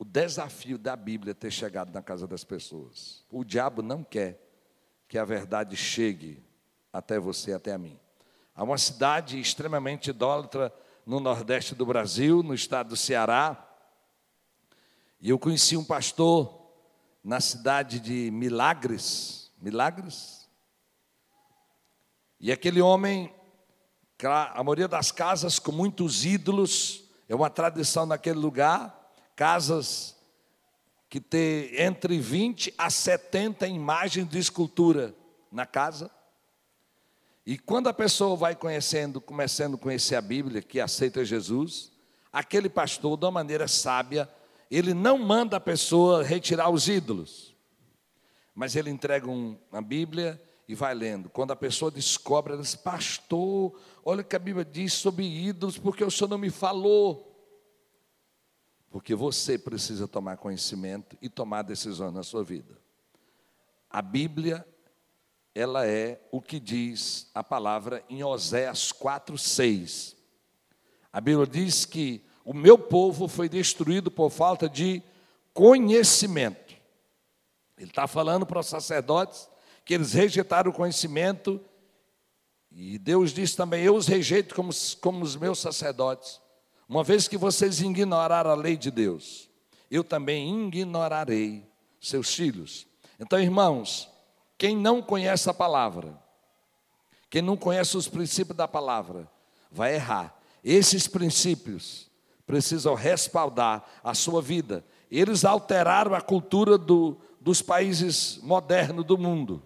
o 0.00 0.04
desafio 0.04 0.78
da 0.78 0.96
Bíblia 0.96 1.34
ter 1.34 1.50
chegado 1.50 1.92
na 1.92 2.00
casa 2.00 2.26
das 2.26 2.42
pessoas. 2.42 3.22
O 3.30 3.44
diabo 3.44 3.82
não 3.82 4.02
quer 4.02 4.40
que 5.06 5.18
a 5.18 5.26
verdade 5.26 5.76
chegue 5.76 6.42
até 6.90 7.18
você, 7.18 7.52
até 7.52 7.74
a 7.74 7.78
mim. 7.78 8.00
Há 8.54 8.64
uma 8.64 8.78
cidade 8.78 9.38
extremamente 9.38 10.08
idólatra 10.08 10.72
no 11.04 11.20
nordeste 11.20 11.74
do 11.74 11.84
Brasil, 11.84 12.42
no 12.42 12.54
estado 12.54 12.88
do 12.88 12.96
Ceará. 12.96 13.62
E 15.20 15.28
eu 15.28 15.38
conheci 15.38 15.76
um 15.76 15.84
pastor 15.84 16.72
na 17.22 17.38
cidade 17.38 18.00
de 18.00 18.30
Milagres. 18.30 19.52
Milagres? 19.60 20.48
E 22.40 22.50
aquele 22.50 22.80
homem, 22.80 23.30
a 24.24 24.64
maioria 24.64 24.88
das 24.88 25.12
casas 25.12 25.58
com 25.58 25.72
muitos 25.72 26.24
ídolos, 26.24 27.04
é 27.28 27.34
uma 27.34 27.50
tradição 27.50 28.06
naquele 28.06 28.38
lugar, 28.38 28.98
casas 29.40 30.14
que 31.08 31.18
tem 31.18 31.74
entre 31.80 32.20
20 32.20 32.74
a 32.76 32.90
70 32.90 33.66
imagens 33.66 34.28
de 34.28 34.38
escultura 34.38 35.14
na 35.50 35.64
casa. 35.64 36.10
E 37.46 37.56
quando 37.56 37.88
a 37.88 37.94
pessoa 37.94 38.36
vai 38.36 38.54
conhecendo, 38.54 39.18
começando 39.18 39.76
a 39.76 39.78
conhecer 39.78 40.16
a 40.16 40.20
Bíblia, 40.20 40.60
que 40.60 40.78
aceita 40.78 41.24
Jesus, 41.24 41.90
aquele 42.30 42.68
pastor, 42.68 43.16
de 43.16 43.24
uma 43.24 43.30
maneira 43.30 43.66
sábia, 43.66 44.28
ele 44.70 44.92
não 44.92 45.16
manda 45.16 45.56
a 45.56 45.60
pessoa 45.60 46.22
retirar 46.22 46.68
os 46.68 46.86
ídolos, 46.86 47.56
mas 48.54 48.76
ele 48.76 48.90
entrega 48.90 49.26
uma 49.26 49.80
Bíblia 49.80 50.38
e 50.68 50.74
vai 50.74 50.92
lendo. 50.92 51.30
Quando 51.30 51.52
a 51.52 51.56
pessoa 51.56 51.90
descobre, 51.90 52.52
ela 52.52 52.60
diz: 52.60 52.74
Pastor, 52.74 53.74
olha 54.04 54.20
o 54.20 54.24
que 54.24 54.36
a 54.36 54.38
Bíblia 54.38 54.66
diz 54.66 54.92
sobre 54.92 55.24
ídolos, 55.24 55.78
porque 55.78 56.04
o 56.04 56.10
senhor 56.10 56.28
não 56.28 56.36
me 56.36 56.50
falou. 56.50 57.29
Porque 58.90 59.14
você 59.14 59.56
precisa 59.56 60.08
tomar 60.08 60.36
conhecimento 60.36 61.16
e 61.22 61.28
tomar 61.28 61.62
decisões 61.62 62.12
na 62.12 62.24
sua 62.24 62.42
vida. 62.42 62.76
A 63.88 64.02
Bíblia, 64.02 64.66
ela 65.54 65.86
é 65.86 66.20
o 66.30 66.42
que 66.42 66.58
diz 66.58 67.30
a 67.32 67.42
palavra 67.42 68.04
em 68.08 68.22
Oséias 68.22 68.92
4:6. 68.92 70.16
A 71.12 71.20
Bíblia 71.20 71.46
diz 71.46 71.84
que 71.84 72.24
o 72.44 72.52
meu 72.52 72.76
povo 72.76 73.28
foi 73.28 73.48
destruído 73.48 74.10
por 74.10 74.30
falta 74.30 74.68
de 74.68 75.02
conhecimento. 75.54 76.74
Ele 77.78 77.90
está 77.90 78.06
falando 78.06 78.44
para 78.44 78.60
os 78.60 78.66
sacerdotes 78.66 79.48
que 79.84 79.94
eles 79.94 80.12
rejeitaram 80.12 80.70
o 80.70 80.74
conhecimento, 80.74 81.60
e 82.70 82.98
Deus 82.98 83.32
disse 83.32 83.56
também: 83.56 83.82
Eu 83.82 83.94
os 83.94 84.06
rejeito 84.06 84.54
como, 84.54 84.70
como 85.00 85.24
os 85.24 85.36
meus 85.36 85.58
sacerdotes, 85.58 86.40
uma 86.90 87.04
vez 87.04 87.28
que 87.28 87.36
vocês 87.36 87.80
ignoraram 87.80 88.50
a 88.50 88.54
lei 88.54 88.76
de 88.76 88.90
Deus, 88.90 89.48
eu 89.88 90.02
também 90.02 90.66
ignorarei 90.66 91.64
seus 92.00 92.34
filhos. 92.34 92.84
Então, 93.20 93.38
irmãos, 93.38 94.10
quem 94.58 94.76
não 94.76 95.00
conhece 95.00 95.48
a 95.48 95.54
palavra, 95.54 96.20
quem 97.30 97.42
não 97.42 97.56
conhece 97.56 97.96
os 97.96 98.08
princípios 98.08 98.56
da 98.56 98.66
palavra, 98.66 99.30
vai 99.70 99.94
errar. 99.94 100.36
Esses 100.64 101.06
princípios 101.06 102.10
precisam 102.44 102.96
respaldar 102.96 103.84
a 104.02 104.12
sua 104.12 104.42
vida. 104.42 104.84
Eles 105.08 105.44
alteraram 105.44 106.12
a 106.12 106.20
cultura 106.20 106.76
do, 106.76 107.18
dos 107.40 107.62
países 107.62 108.40
modernos 108.42 109.04
do 109.04 109.16
mundo 109.16 109.62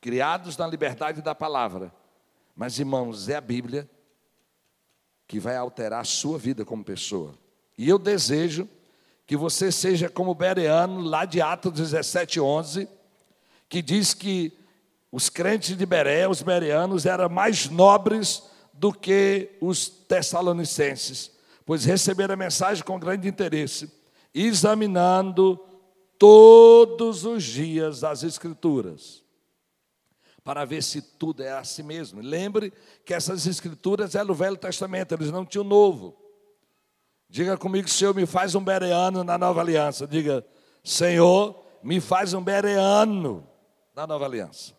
criados 0.00 0.56
na 0.56 0.66
liberdade 0.66 1.22
da 1.22 1.32
palavra. 1.32 1.94
Mas, 2.56 2.76
irmãos, 2.80 3.28
é 3.28 3.36
a 3.36 3.40
Bíblia 3.40 3.88
que 5.32 5.40
vai 5.40 5.56
alterar 5.56 6.02
a 6.02 6.04
sua 6.04 6.36
vida 6.36 6.62
como 6.62 6.84
pessoa. 6.84 7.32
E 7.78 7.88
eu 7.88 7.98
desejo 7.98 8.68
que 9.26 9.34
você 9.34 9.72
seja 9.72 10.10
como 10.10 10.34
Bereano, 10.34 11.00
lá 11.00 11.24
de 11.24 11.40
Atos 11.40 11.72
17, 11.72 12.38
11, 12.38 12.86
que 13.66 13.80
diz 13.80 14.12
que 14.12 14.52
os 15.10 15.30
crentes 15.30 15.74
de 15.74 15.86
Beré, 15.86 16.28
os 16.28 16.42
bereanos, 16.42 17.06
eram 17.06 17.30
mais 17.30 17.70
nobres 17.70 18.42
do 18.74 18.92
que 18.92 19.56
os 19.58 19.88
tessalonicenses, 19.88 21.30
pois 21.64 21.86
receberam 21.86 22.34
a 22.34 22.36
mensagem 22.36 22.84
com 22.84 22.98
grande 22.98 23.26
interesse, 23.26 23.90
examinando 24.34 25.58
todos 26.18 27.24
os 27.24 27.42
dias 27.42 28.04
as 28.04 28.22
Escrituras 28.22 29.21
para 30.44 30.64
ver 30.64 30.82
se 30.82 31.00
tudo 31.00 31.42
é 31.42 31.52
assim 31.52 31.82
mesmo. 31.82 32.20
Lembre 32.20 32.72
que 33.04 33.14
essas 33.14 33.46
escrituras 33.46 34.14
eram 34.14 34.32
o 34.32 34.34
Velho 34.34 34.56
Testamento, 34.56 35.14
eles 35.14 35.30
não 35.30 35.44
tinham 35.44 35.64
o 35.64 35.68
Novo. 35.68 36.16
Diga 37.28 37.56
comigo, 37.56 37.88
Senhor, 37.88 38.14
me 38.14 38.26
faz 38.26 38.54
um 38.54 38.62
bereano 38.62 39.24
na 39.24 39.38
nova 39.38 39.60
aliança. 39.60 40.06
Diga, 40.06 40.44
Senhor, 40.84 41.64
me 41.82 42.00
faz 42.00 42.34
um 42.34 42.42
bereano 42.42 43.46
na 43.94 44.06
nova 44.06 44.26
aliança. 44.26 44.74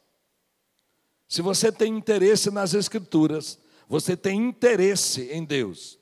Se 1.28 1.42
você 1.42 1.72
tem 1.72 1.96
interesse 1.98 2.52
nas 2.52 2.74
escrituras, 2.74 3.58
você 3.88 4.16
tem 4.16 4.40
interesse 4.40 5.32
em 5.32 5.44
Deus. 5.44 5.98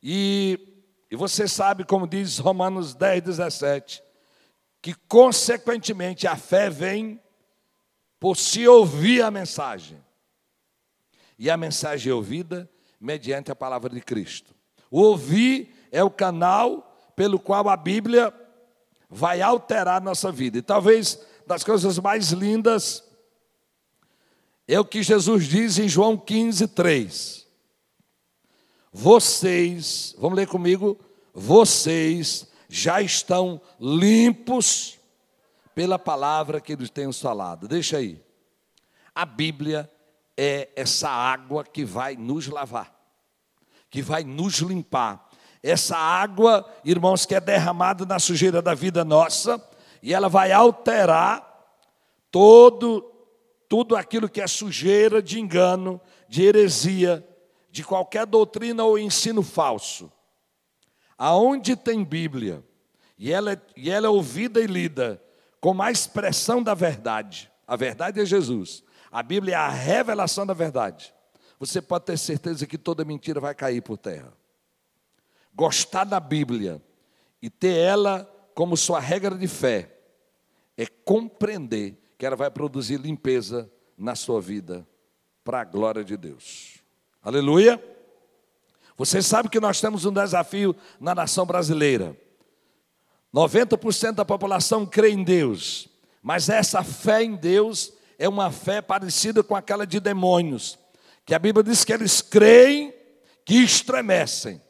E, 0.00 0.84
e 1.10 1.16
você 1.16 1.48
sabe, 1.48 1.84
como 1.84 2.06
diz 2.06 2.38
Romanos 2.38 2.94
10, 2.94 3.22
17, 3.22 4.02
que 4.80 4.94
consequentemente 4.94 6.28
a 6.28 6.36
fé 6.36 6.70
vem 6.70 7.20
por 8.18 8.36
se 8.36 8.66
ouvir 8.66 9.22
a 9.22 9.30
mensagem. 9.30 9.98
E 11.38 11.48
a 11.50 11.56
mensagem 11.56 12.10
é 12.10 12.14
ouvida 12.14 12.68
mediante 13.00 13.50
a 13.50 13.56
palavra 13.56 13.90
de 13.90 14.00
Cristo. 14.00 14.54
O 14.90 15.00
ouvir 15.00 15.74
é 15.92 16.02
o 16.02 16.10
canal 16.10 17.12
pelo 17.14 17.38
qual 17.38 17.68
a 17.68 17.76
Bíblia 17.76 18.32
vai 19.08 19.40
alterar 19.40 19.96
a 19.96 20.04
nossa 20.04 20.32
vida. 20.32 20.58
E 20.58 20.62
talvez 20.62 21.20
das 21.46 21.64
coisas 21.64 21.98
mais 21.98 22.30
lindas 22.30 23.04
é 24.66 24.78
o 24.78 24.84
que 24.84 25.02
Jesus 25.02 25.46
diz 25.46 25.78
em 25.78 25.88
João 25.88 26.16
15, 26.16 26.68
3. 26.68 27.46
Vocês, 28.92 30.14
vamos 30.18 30.36
ler 30.36 30.46
comigo, 30.46 30.98
vocês 31.32 32.46
já 32.68 33.00
estão 33.00 33.60
limpos 33.80 34.97
pela 35.78 35.96
palavra 35.96 36.60
que 36.60 36.72
eles 36.72 36.90
têm 36.90 37.12
falado. 37.12 37.68
Deixa 37.68 37.98
aí. 37.98 38.20
A 39.14 39.24
Bíblia 39.24 39.88
é 40.36 40.70
essa 40.74 41.08
água 41.08 41.62
que 41.62 41.84
vai 41.84 42.16
nos 42.16 42.48
lavar, 42.48 42.92
que 43.88 44.02
vai 44.02 44.24
nos 44.24 44.54
limpar. 44.58 45.30
Essa 45.62 45.96
água, 45.96 46.68
irmãos, 46.84 47.24
que 47.24 47.32
é 47.32 47.40
derramada 47.40 48.04
na 48.04 48.18
sujeira 48.18 48.60
da 48.60 48.74
vida 48.74 49.04
nossa, 49.04 49.64
e 50.02 50.12
ela 50.12 50.28
vai 50.28 50.50
alterar 50.50 51.46
todo 52.28 53.14
tudo 53.68 53.94
aquilo 53.94 54.28
que 54.28 54.40
é 54.40 54.48
sujeira 54.48 55.22
de 55.22 55.38
engano, 55.38 56.00
de 56.28 56.42
heresia, 56.42 57.24
de 57.70 57.84
qualquer 57.84 58.26
doutrina 58.26 58.82
ou 58.82 58.98
ensino 58.98 59.44
falso. 59.44 60.10
Aonde 61.16 61.76
tem 61.76 62.02
Bíblia, 62.02 62.64
e 63.16 63.32
ela, 63.32 63.52
é, 63.52 63.60
e 63.76 63.88
ela 63.88 64.08
é 64.08 64.10
ouvida 64.10 64.60
e 64.60 64.66
lida 64.66 65.22
como 65.60 65.82
a 65.82 65.90
expressão 65.90 66.62
da 66.62 66.74
verdade, 66.74 67.50
a 67.66 67.76
verdade 67.76 68.20
é 68.20 68.24
Jesus, 68.24 68.82
a 69.10 69.22
Bíblia 69.22 69.54
é 69.54 69.58
a 69.58 69.68
revelação 69.68 70.46
da 70.46 70.54
verdade. 70.54 71.14
Você 71.58 71.82
pode 71.82 72.04
ter 72.04 72.16
certeza 72.16 72.66
que 72.66 72.78
toda 72.78 73.04
mentira 73.04 73.40
vai 73.40 73.54
cair 73.54 73.82
por 73.82 73.96
terra. 73.96 74.32
Gostar 75.54 76.04
da 76.04 76.20
Bíblia 76.20 76.80
e 77.42 77.50
ter 77.50 77.76
ela 77.76 78.24
como 78.54 78.76
sua 78.76 79.00
regra 79.00 79.36
de 79.36 79.48
fé 79.48 79.96
é 80.76 80.86
compreender 80.86 81.98
que 82.16 82.24
ela 82.24 82.36
vai 82.36 82.50
produzir 82.50 82.98
limpeza 82.98 83.70
na 83.96 84.14
sua 84.14 84.40
vida 84.40 84.86
para 85.42 85.60
a 85.60 85.64
glória 85.64 86.04
de 86.04 86.16
Deus. 86.16 86.78
Aleluia. 87.22 87.82
Você 88.96 89.22
sabe 89.22 89.48
que 89.48 89.60
nós 89.60 89.80
temos 89.80 90.04
um 90.04 90.12
desafio 90.12 90.74
na 91.00 91.14
nação 91.14 91.46
brasileira. 91.46 92.16
90% 93.34 94.12
da 94.12 94.24
população 94.24 94.86
crê 94.86 95.10
em 95.10 95.22
Deus, 95.22 95.88
mas 96.22 96.48
essa 96.48 96.82
fé 96.82 97.22
em 97.22 97.36
Deus 97.36 97.92
é 98.18 98.28
uma 98.28 98.50
fé 98.50 98.80
parecida 98.80 99.42
com 99.42 99.54
aquela 99.54 99.86
de 99.86 100.00
demônios, 100.00 100.78
que 101.24 101.34
a 101.34 101.38
Bíblia 101.38 101.62
diz 101.62 101.84
que 101.84 101.92
eles 101.92 102.20
creem, 102.22 102.92
que 103.44 103.62
estremecem, 103.62 104.60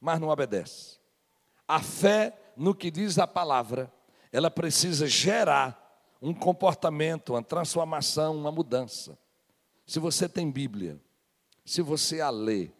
mas 0.00 0.20
não 0.20 0.28
obedecem. 0.28 0.98
A 1.66 1.80
fé 1.80 2.38
no 2.56 2.74
que 2.74 2.90
diz 2.90 3.18
a 3.18 3.26
palavra, 3.26 3.92
ela 4.32 4.50
precisa 4.50 5.06
gerar 5.06 5.86
um 6.20 6.34
comportamento, 6.34 7.30
uma 7.30 7.42
transformação, 7.42 8.36
uma 8.36 8.52
mudança. 8.52 9.18
Se 9.86 9.98
você 9.98 10.28
tem 10.28 10.50
Bíblia, 10.50 11.00
se 11.64 11.80
você 11.80 12.20
a 12.20 12.30
lê, 12.30 12.70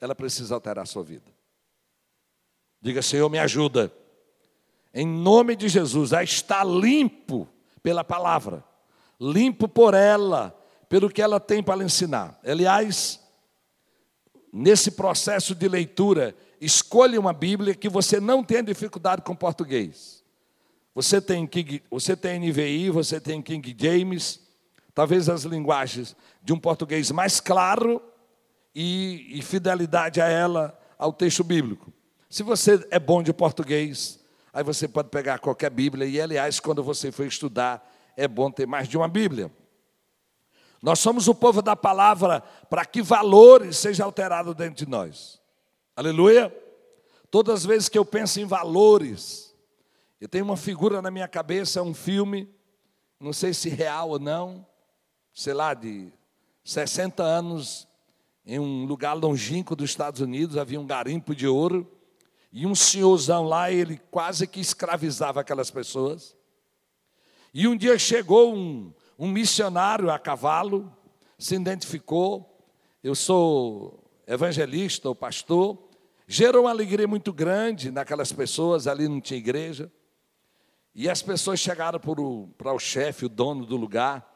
ela 0.00 0.14
precisa 0.14 0.54
alterar 0.54 0.82
a 0.82 0.86
sua 0.86 1.02
vida. 1.02 1.35
Diga, 2.80 3.02
Senhor, 3.02 3.28
me 3.28 3.38
ajuda. 3.38 3.92
Em 4.92 5.06
nome 5.06 5.56
de 5.56 5.68
Jesus, 5.68 6.12
a 6.12 6.22
estar 6.22 6.64
limpo 6.64 7.48
pela 7.82 8.02
palavra, 8.02 8.64
limpo 9.20 9.68
por 9.68 9.94
ela, 9.94 10.58
pelo 10.88 11.10
que 11.10 11.20
ela 11.20 11.38
tem 11.38 11.62
para 11.62 11.84
ensinar. 11.84 12.38
Aliás, 12.44 13.20
nesse 14.52 14.90
processo 14.92 15.54
de 15.54 15.68
leitura, 15.68 16.34
escolha 16.60 17.20
uma 17.20 17.32
Bíblia 17.32 17.74
que 17.74 17.88
você 17.88 18.20
não 18.20 18.42
tenha 18.42 18.62
dificuldade 18.62 19.22
com 19.22 19.34
português. 19.34 20.24
Você 20.94 21.20
tem, 21.20 21.46
King, 21.46 21.82
você 21.90 22.16
tem 22.16 22.40
NVI, 22.40 22.88
você 22.88 23.20
tem 23.20 23.42
King 23.42 23.76
James, 23.78 24.40
talvez 24.94 25.28
as 25.28 25.44
linguagens 25.44 26.16
de 26.42 26.54
um 26.54 26.58
português 26.58 27.10
mais 27.10 27.38
claro 27.38 28.00
e, 28.74 29.26
e 29.38 29.42
fidelidade 29.42 30.22
a 30.22 30.26
ela, 30.26 30.78
ao 30.98 31.12
texto 31.12 31.44
bíblico. 31.44 31.92
Se 32.28 32.42
você 32.42 32.86
é 32.90 32.98
bom 32.98 33.22
de 33.22 33.32
português, 33.32 34.18
aí 34.52 34.64
você 34.64 34.88
pode 34.88 35.08
pegar 35.08 35.38
qualquer 35.38 35.70
Bíblia, 35.70 36.06
e 36.06 36.20
aliás, 36.20 36.58
quando 36.58 36.82
você 36.82 37.12
for 37.12 37.26
estudar, 37.26 37.88
é 38.16 38.26
bom 38.26 38.50
ter 38.50 38.66
mais 38.66 38.88
de 38.88 38.96
uma 38.96 39.08
Bíblia. 39.08 39.50
Nós 40.82 40.98
somos 40.98 41.28
o 41.28 41.34
povo 41.34 41.62
da 41.62 41.74
palavra 41.74 42.40
para 42.68 42.84
que 42.84 43.02
valores 43.02 43.76
sejam 43.76 44.06
alterados 44.06 44.54
dentro 44.54 44.84
de 44.84 44.90
nós. 44.90 45.40
Aleluia. 45.94 46.54
Todas 47.30 47.60
as 47.60 47.64
vezes 47.64 47.88
que 47.88 47.98
eu 47.98 48.04
penso 48.04 48.40
em 48.40 48.44
valores, 48.44 49.54
eu 50.20 50.28
tenho 50.28 50.44
uma 50.44 50.56
figura 50.56 51.02
na 51.02 51.10
minha 51.10 51.28
cabeça, 51.28 51.82
um 51.82 51.94
filme, 51.94 52.48
não 53.20 53.32
sei 53.32 53.52
se 53.52 53.68
real 53.68 54.10
ou 54.10 54.18
não, 54.18 54.66
sei 55.32 55.54
lá, 55.54 55.74
de 55.74 56.12
60 56.64 57.22
anos, 57.22 57.86
em 58.44 58.58
um 58.58 58.84
lugar 58.84 59.14
longínquo 59.14 59.74
dos 59.74 59.90
Estados 59.90 60.20
Unidos, 60.20 60.56
havia 60.56 60.80
um 60.80 60.86
garimpo 60.86 61.34
de 61.34 61.46
ouro, 61.46 61.90
e 62.58 62.64
um 62.64 62.74
senhorzão 62.74 63.44
lá, 63.44 63.70
ele 63.70 64.00
quase 64.10 64.46
que 64.46 64.58
escravizava 64.58 65.42
aquelas 65.42 65.70
pessoas. 65.70 66.34
E 67.52 67.68
um 67.68 67.76
dia 67.76 67.98
chegou 67.98 68.56
um, 68.56 68.94
um 69.18 69.28
missionário 69.28 70.10
a 70.10 70.18
cavalo, 70.18 70.90
se 71.38 71.54
identificou, 71.54 72.58
eu 73.04 73.14
sou 73.14 74.02
evangelista 74.26 75.06
ou 75.06 75.14
pastor, 75.14 75.76
gerou 76.26 76.62
uma 76.62 76.70
alegria 76.70 77.06
muito 77.06 77.30
grande 77.30 77.90
naquelas 77.90 78.32
pessoas, 78.32 78.86
ali 78.86 79.06
não 79.06 79.20
tinha 79.20 79.36
igreja. 79.36 79.92
E 80.94 81.10
as 81.10 81.20
pessoas 81.20 81.60
chegaram 81.60 82.00
para 82.00 82.72
o, 82.72 82.78
chefe, 82.78 83.26
o 83.26 83.28
dono 83.28 83.66
do 83.66 83.76
lugar, 83.76 84.26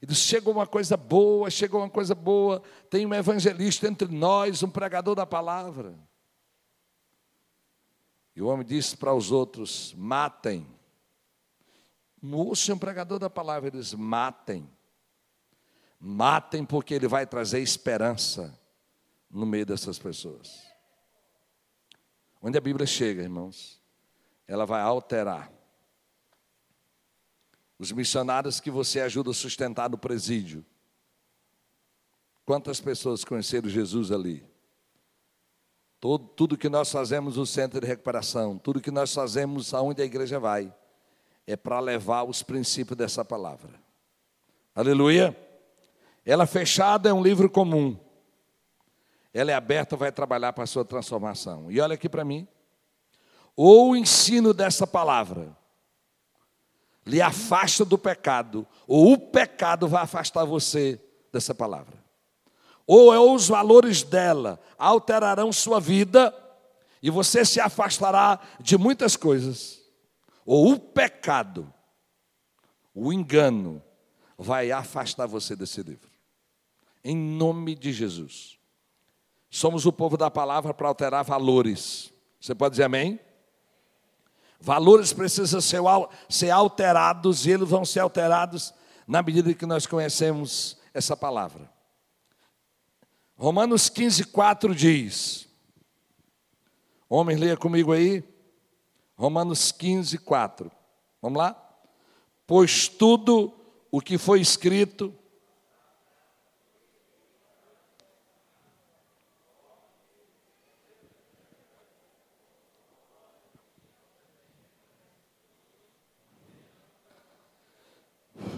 e 0.00 0.06
disse: 0.06 0.20
chegou 0.20 0.54
uma 0.54 0.66
coisa 0.68 0.96
boa, 0.96 1.50
chegou 1.50 1.80
uma 1.80 1.90
coisa 1.90 2.14
boa, 2.14 2.62
tem 2.88 3.04
um 3.04 3.12
evangelista 3.12 3.88
entre 3.88 4.06
nós, 4.14 4.62
um 4.62 4.70
pregador 4.70 5.16
da 5.16 5.26
palavra. 5.26 5.98
E 8.34 8.42
o 8.42 8.46
homem 8.46 8.66
disse 8.66 8.96
para 8.96 9.14
os 9.14 9.30
outros: 9.30 9.94
matem. 9.96 10.66
Moço 12.20 12.70
é 12.70 12.74
um 12.74 12.78
pregador 12.78 13.18
da 13.18 13.28
palavra, 13.28 13.68
eles 13.68 13.92
matem. 13.92 14.68
Matem, 16.00 16.64
porque 16.64 16.94
ele 16.94 17.06
vai 17.06 17.26
trazer 17.26 17.60
esperança 17.60 18.58
no 19.30 19.46
meio 19.46 19.66
dessas 19.66 19.98
pessoas. 19.98 20.62
Onde 22.40 22.58
a 22.58 22.60
Bíblia 22.60 22.86
chega, 22.86 23.22
irmãos, 23.22 23.80
ela 24.46 24.66
vai 24.66 24.82
alterar 24.82 25.50
os 27.78 27.90
missionários 27.90 28.60
que 28.60 28.70
você 28.70 29.00
ajuda 29.00 29.30
a 29.30 29.34
sustentar 29.34 29.90
no 29.90 29.98
presídio. 29.98 30.64
Quantas 32.44 32.80
pessoas 32.80 33.24
conheceram 33.24 33.68
Jesus 33.68 34.12
ali? 34.12 34.46
Todo, 36.04 36.28
tudo 36.36 36.58
que 36.58 36.68
nós 36.68 36.92
fazemos 36.92 37.38
no 37.38 37.46
centro 37.46 37.80
de 37.80 37.86
recuperação, 37.86 38.58
tudo 38.58 38.78
que 38.78 38.90
nós 38.90 39.14
fazemos 39.14 39.72
aonde 39.72 40.02
a 40.02 40.04
igreja 40.04 40.38
vai, 40.38 40.70
é 41.46 41.56
para 41.56 41.80
levar 41.80 42.24
os 42.24 42.42
princípios 42.42 42.94
dessa 42.94 43.24
palavra. 43.24 43.70
Aleluia. 44.74 45.34
Ela 46.22 46.44
fechada 46.44 47.08
é 47.08 47.12
um 47.14 47.22
livro 47.22 47.48
comum. 47.48 47.98
Ela 49.32 49.52
é 49.52 49.54
aberta, 49.54 49.96
vai 49.96 50.12
trabalhar 50.12 50.52
para 50.52 50.64
a 50.64 50.66
sua 50.66 50.84
transformação. 50.84 51.72
E 51.72 51.80
olha 51.80 51.94
aqui 51.94 52.06
para 52.06 52.22
mim. 52.22 52.46
Ou 53.56 53.92
o 53.92 53.96
ensino 53.96 54.52
dessa 54.52 54.86
palavra 54.86 55.56
lhe 57.06 57.22
afasta 57.22 57.82
do 57.82 57.96
pecado, 57.96 58.66
ou 58.86 59.14
o 59.14 59.18
pecado 59.18 59.88
vai 59.88 60.02
afastar 60.02 60.44
você 60.44 61.00
dessa 61.32 61.54
palavra. 61.54 62.03
Ou 62.86 63.12
é 63.14 63.18
os 63.18 63.48
valores 63.48 64.02
dela 64.02 64.60
alterarão 64.78 65.52
sua 65.52 65.80
vida 65.80 66.34
e 67.02 67.10
você 67.10 67.44
se 67.44 67.60
afastará 67.60 68.40
de 68.60 68.76
muitas 68.76 69.16
coisas. 69.16 69.80
Ou 70.44 70.72
o 70.72 70.78
pecado, 70.78 71.72
o 72.94 73.12
engano, 73.12 73.82
vai 74.36 74.70
afastar 74.70 75.26
você 75.26 75.56
desse 75.56 75.82
livro. 75.82 76.10
Em 77.02 77.16
nome 77.16 77.74
de 77.74 77.92
Jesus. 77.92 78.58
Somos 79.50 79.86
o 79.86 79.92
povo 79.92 80.16
da 80.16 80.30
palavra 80.30 80.74
para 80.74 80.88
alterar 80.88 81.24
valores. 81.24 82.12
Você 82.40 82.54
pode 82.54 82.72
dizer 82.72 82.84
amém? 82.84 83.20
Valores 84.60 85.12
precisam 85.12 85.60
ser, 85.60 85.80
ser 86.28 86.50
alterados 86.50 87.46
e 87.46 87.50
eles 87.50 87.68
vão 87.68 87.84
ser 87.84 88.00
alterados 88.00 88.72
na 89.06 89.22
medida 89.22 89.52
que 89.54 89.66
nós 89.66 89.86
conhecemos 89.86 90.78
essa 90.92 91.16
palavra. 91.16 91.73
Romanos 93.36 93.88
15, 93.88 94.24
4 94.24 94.74
diz: 94.74 95.48
Homens, 97.08 97.38
leia 97.38 97.56
comigo 97.56 97.92
aí. 97.92 98.24
Romanos 99.16 99.70
15, 99.72 100.18
4. 100.18 100.70
Vamos 101.20 101.38
lá? 101.38 101.60
Pois 102.46 102.88
tudo 102.88 103.54
o 103.90 104.00
que 104.00 104.18
foi 104.18 104.40
escrito 104.40 105.14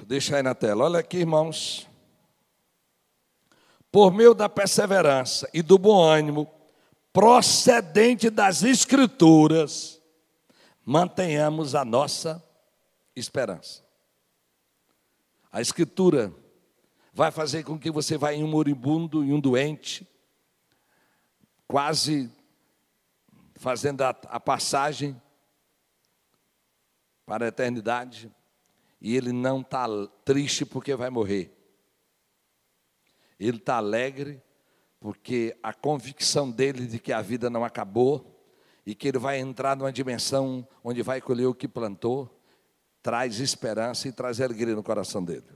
Deixa 0.07 0.37
aí 0.37 0.43
na 0.43 0.55
tela. 0.55 0.85
Olha 0.85 1.01
aqui, 1.01 1.19
irmãos. 1.19 1.85
Por 3.97 4.13
meio 4.13 4.35
da 4.35 4.47
perseverança 4.47 5.49
e 5.55 5.63
do 5.63 5.79
bom 5.79 6.05
ânimo, 6.05 6.47
procedente 7.15 8.29
das 8.29 8.63
Escrituras, 8.63 10.03
mantenhamos 10.85 11.75
a 11.75 11.83
nossa 11.83 12.45
esperança. 13.17 13.83
A 15.51 15.63
Escritura 15.63 16.31
vai 17.15 17.31
fazer 17.31 17.65
com 17.65 17.79
que 17.79 17.91
você 17.91 18.19
vá 18.19 18.35
em 18.35 18.45
um 18.45 18.49
moribundo 18.49 19.25
e 19.25 19.33
um 19.33 19.41
doente, 19.41 20.07
quase 21.67 22.31
fazendo 23.55 24.03
a, 24.03 24.11
a 24.11 24.39
passagem 24.39 25.19
para 27.25 27.47
a 27.47 27.49
eternidade 27.49 28.31
e 29.01 29.17
ele 29.17 29.33
não 29.33 29.63
está 29.63 29.87
triste 30.23 30.67
porque 30.67 30.95
vai 30.95 31.09
morrer. 31.09 31.56
Ele 33.39 33.59
está 33.59 33.77
alegre 33.77 34.43
porque 34.99 35.57
a 35.63 35.73
convicção 35.73 36.51
dele 36.51 36.87
de 36.87 36.99
que 36.99 37.13
a 37.13 37.21
vida 37.21 37.51
não 37.51 37.65
acabou 37.65 38.37
e 38.85 38.95
que 38.95 39.09
ele 39.09 39.19
vai 39.19 39.39
entrar 39.39 39.77
numa 39.77 39.93
dimensão 39.93 40.67
onde 40.83 41.03
vai 41.03 41.21
colher 41.21 41.47
o 41.47 41.55
que 41.55 41.69
plantou, 41.69 42.31
traz 43.03 43.41
esperança 43.41 44.09
e 44.09 44.13
traz 44.13 44.41
alegria 44.41 44.75
no 44.75 44.83
coração 44.83 45.23
dele. 45.23 45.47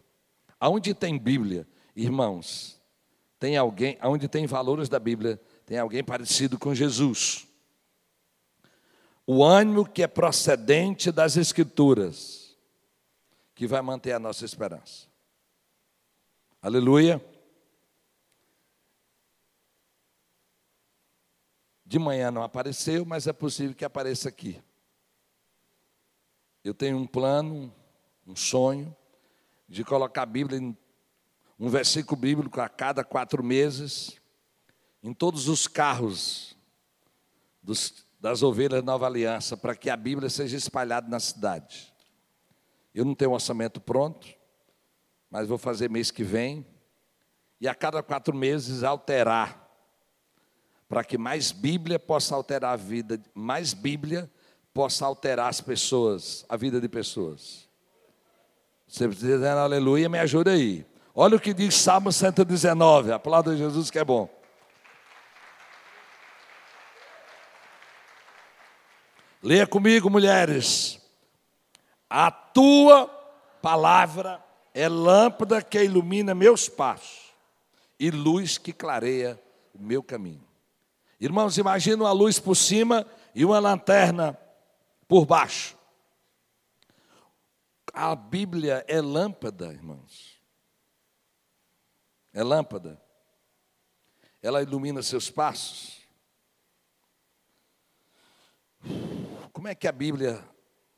Aonde 0.58 0.94
tem 0.94 1.18
Bíblia, 1.18 1.66
irmãos, 1.96 2.80
tem 3.38 3.56
alguém, 3.56 3.96
aonde 4.00 4.28
tem 4.28 4.46
valores 4.46 4.88
da 4.88 4.98
Bíblia, 4.98 5.40
tem 5.64 5.78
alguém 5.78 6.04
parecido 6.04 6.58
com 6.58 6.74
Jesus. 6.74 7.46
O 9.26 9.42
ânimo 9.44 9.88
que 9.88 10.02
é 10.02 10.06
procedente 10.06 11.10
das 11.10 11.36
Escrituras, 11.36 12.56
que 13.54 13.66
vai 13.66 13.80
manter 13.80 14.12
a 14.12 14.18
nossa 14.18 14.44
esperança. 14.44 15.06
Aleluia. 16.60 17.24
De 21.90 21.98
manhã 21.98 22.30
não 22.30 22.44
apareceu, 22.44 23.04
mas 23.04 23.26
é 23.26 23.32
possível 23.32 23.74
que 23.74 23.84
apareça 23.84 24.28
aqui. 24.28 24.62
Eu 26.62 26.72
tenho 26.72 26.96
um 26.96 27.04
plano, 27.04 27.74
um 28.24 28.36
sonho, 28.36 28.96
de 29.68 29.82
colocar 29.82 30.22
a 30.22 30.26
Bíblia 30.26 30.72
um 31.58 31.68
versículo 31.68 32.16
bíblico 32.16 32.60
a 32.60 32.68
cada 32.68 33.02
quatro 33.02 33.42
meses, 33.42 34.20
em 35.02 35.12
todos 35.12 35.48
os 35.48 35.66
carros 35.66 36.56
dos, 37.60 38.06
das 38.20 38.40
ovelhas 38.44 38.84
Nova 38.84 39.06
Aliança, 39.06 39.56
para 39.56 39.74
que 39.74 39.90
a 39.90 39.96
Bíblia 39.96 40.30
seja 40.30 40.56
espalhada 40.56 41.08
na 41.08 41.18
cidade. 41.18 41.92
Eu 42.94 43.04
não 43.04 43.16
tenho 43.16 43.32
um 43.32 43.34
orçamento 43.34 43.80
pronto, 43.80 44.28
mas 45.28 45.48
vou 45.48 45.58
fazer 45.58 45.90
mês 45.90 46.12
que 46.12 46.22
vem, 46.22 46.64
e 47.60 47.66
a 47.66 47.74
cada 47.74 48.00
quatro 48.00 48.32
meses 48.32 48.84
alterar 48.84 49.59
para 50.90 51.04
que 51.04 51.16
mais 51.16 51.52
Bíblia 51.52 52.00
possa 52.00 52.34
alterar 52.34 52.72
a 52.72 52.76
vida, 52.76 53.22
mais 53.32 53.72
Bíblia 53.72 54.28
possa 54.74 55.06
alterar 55.06 55.48
as 55.48 55.60
pessoas, 55.60 56.44
a 56.48 56.56
vida 56.56 56.80
de 56.80 56.88
pessoas. 56.88 57.68
Você 58.88 59.06
precisa 59.06 59.34
dizer 59.36 59.50
aleluia, 59.50 60.08
me 60.08 60.18
ajuda 60.18 60.50
aí. 60.50 60.84
Olha 61.14 61.36
o 61.36 61.40
que 61.40 61.54
diz 61.54 61.76
Salmo 61.76 62.10
119, 62.10 63.12
aplauda 63.12 63.56
Jesus 63.56 63.88
que 63.88 64.00
é 64.00 64.04
bom. 64.04 64.28
Leia 69.40 69.68
comigo, 69.68 70.10
mulheres. 70.10 71.00
A 72.08 72.32
tua 72.32 73.06
palavra 73.62 74.44
é 74.74 74.88
lâmpada 74.88 75.62
que 75.62 75.84
ilumina 75.84 76.34
meus 76.34 76.68
passos 76.68 77.32
e 77.96 78.10
luz 78.10 78.58
que 78.58 78.72
clareia 78.72 79.40
o 79.72 79.80
meu 79.80 80.02
caminho. 80.02 80.49
Irmãos, 81.20 81.58
imagina 81.58 82.02
uma 82.02 82.12
luz 82.12 82.38
por 82.38 82.54
cima 82.54 83.06
e 83.34 83.44
uma 83.44 83.58
lanterna 83.58 84.38
por 85.06 85.26
baixo. 85.26 85.76
A 87.92 88.16
Bíblia 88.16 88.82
é 88.88 89.02
lâmpada, 89.02 89.66
irmãos. 89.66 90.40
É 92.32 92.42
lâmpada. 92.42 92.98
Ela 94.40 94.62
ilumina 94.62 95.02
seus 95.02 95.30
passos. 95.30 96.00
Como 99.52 99.68
é 99.68 99.74
que 99.74 99.86
a 99.86 99.92
Bíblia 99.92 100.42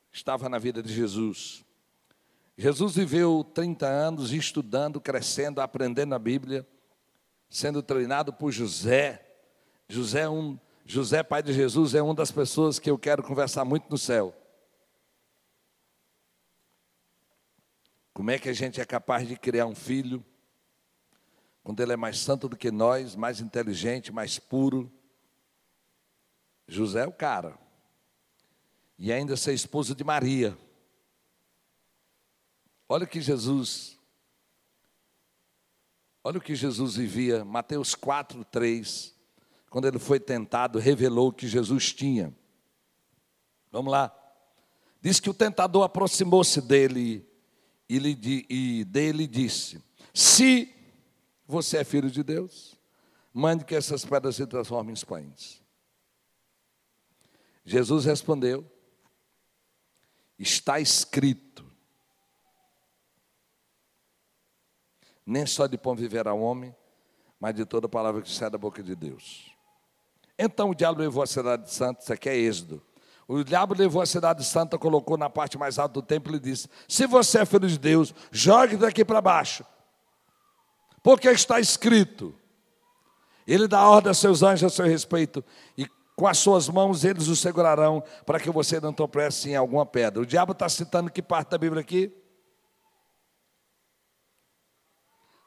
estava 0.09 0.47
na 0.47 0.57
vida 0.57 0.81
de 0.81 0.93
Jesus? 0.93 1.65
Jesus 2.57 2.95
viveu 2.95 3.43
30 3.43 3.85
anos 3.85 4.31
estudando, 4.31 5.01
crescendo, 5.01 5.59
aprendendo 5.59 6.15
a 6.15 6.19
Bíblia, 6.19 6.65
sendo 7.49 7.83
treinado 7.83 8.31
por 8.31 8.51
José, 8.51 9.32
José, 9.89 10.21
é 10.21 10.29
um, 10.29 10.57
José, 10.85 11.23
pai 11.23 11.41
de 11.41 11.53
Jesus, 11.53 11.93
é 11.93 12.01
uma 12.01 12.13
das 12.13 12.31
pessoas 12.31 12.79
que 12.79 12.89
eu 12.89 12.97
quero 12.97 13.23
conversar 13.23 13.65
muito 13.65 13.89
no 13.89 13.97
céu. 13.97 14.35
Como 18.13 18.31
é 18.31 18.37
que 18.37 18.49
a 18.49 18.53
gente 18.53 18.79
é 18.79 18.85
capaz 18.85 19.27
de 19.27 19.37
criar 19.37 19.65
um 19.65 19.75
filho 19.75 20.23
quando 21.63 21.81
ele 21.81 21.93
é 21.93 21.97
mais 21.97 22.19
santo 22.19 22.47
do 22.47 22.57
que 22.57 22.69
nós, 22.69 23.15
mais 23.15 23.39
inteligente, 23.39 24.11
mais 24.11 24.37
puro? 24.37 24.91
José 26.67 27.03
é 27.03 27.07
o 27.07 27.11
cara. 27.11 27.57
E 28.97 29.11
ainda 29.11 29.35
ser 29.35 29.53
esposo 29.53 29.95
de 29.95 30.03
Maria. 30.03 30.57
Olha 32.87 33.07
que 33.07 33.19
Jesus. 33.19 33.97
Olha 36.23 36.37
o 36.37 36.41
que 36.41 36.55
Jesus 36.55 36.95
vivia, 36.95 37.43
Mateus 37.43 37.95
4, 37.95 38.45
3 38.45 39.12
quando 39.73 39.87
ele 39.87 39.97
foi 39.97 40.19
tentado, 40.19 40.77
revelou 40.77 41.29
o 41.29 41.33
que 41.33 41.47
Jesus 41.47 41.91
tinha. 41.91 42.31
Vamos 43.71 43.91
lá. 43.91 44.15
Diz 45.01 45.19
que 45.19 45.31
o 45.31 45.33
tentador 45.33 45.81
aproximou-se 45.81 46.61
dele 46.61 47.27
e, 47.89 47.97
lhe, 47.97 48.45
e 48.47 48.85
dele 48.85 49.25
disse: 49.25 49.83
Se 50.13 50.71
você 51.47 51.77
é 51.77 51.83
filho 51.83 52.11
de 52.11 52.21
Deus, 52.21 52.75
mande 53.33 53.65
que 53.65 53.73
essas 53.73 54.05
pedras 54.05 54.35
se 54.35 54.45
transformem 54.45 54.93
em 54.93 55.05
pães. 55.07 55.59
Jesus 57.65 58.05
respondeu: 58.05 58.63
Está 60.37 60.79
escrito: 60.79 61.65
Nem 65.25 65.47
só 65.47 65.65
de 65.65 65.79
pão 65.79 65.95
viverá 65.95 66.31
o 66.31 66.41
homem, 66.41 66.75
mas 67.39 67.55
de 67.55 67.65
toda 67.65 67.89
palavra 67.89 68.21
que 68.21 68.29
sai 68.29 68.51
da 68.51 68.57
boca 68.59 68.83
de 68.83 68.95
Deus. 68.95 69.52
Então 70.37 70.69
o 70.69 70.75
diabo 70.75 70.99
levou 70.99 71.23
a 71.23 71.27
cidade 71.27 71.71
santa, 71.71 72.01
isso 72.01 72.13
aqui 72.13 72.29
é 72.29 72.35
Êxodo. 72.35 72.81
O 73.27 73.43
diabo 73.43 73.73
levou 73.73 74.01
a 74.01 74.05
cidade 74.05 74.43
santa, 74.43 74.77
colocou 74.77 75.17
na 75.17 75.29
parte 75.29 75.57
mais 75.57 75.79
alta 75.79 75.93
do 75.93 76.01
templo 76.01 76.35
e 76.35 76.39
disse: 76.39 76.67
Se 76.87 77.07
você 77.07 77.39
é 77.39 77.45
filho 77.45 77.67
de 77.67 77.79
Deus, 77.79 78.13
jogue 78.31 78.75
daqui 78.75 79.05
para 79.05 79.21
baixo. 79.21 79.65
Porque 81.01 81.29
está 81.29 81.59
escrito. 81.59 82.35
Ele 83.45 83.67
dá 83.67 83.87
ordem 83.87 84.11
a 84.11 84.13
seus 84.13 84.41
anjos 84.41 84.63
a 84.63 84.75
seu 84.75 84.85
respeito, 84.85 85.43
e 85.77 85.85
com 86.15 86.27
as 86.27 86.37
suas 86.37 86.69
mãos 86.69 87.03
eles 87.03 87.27
o 87.27 87.35
segurarão, 87.35 88.03
para 88.25 88.39
que 88.39 88.49
você 88.49 88.79
não 88.79 88.93
tropece 88.93 89.49
em 89.49 89.55
alguma 89.55 89.85
pedra. 89.85 90.21
O 90.21 90.25
diabo 90.25 90.53
está 90.53 90.69
citando 90.69 91.11
que 91.11 91.21
parte 91.21 91.49
da 91.49 91.57
Bíblia 91.57 91.81
aqui? 91.81 92.15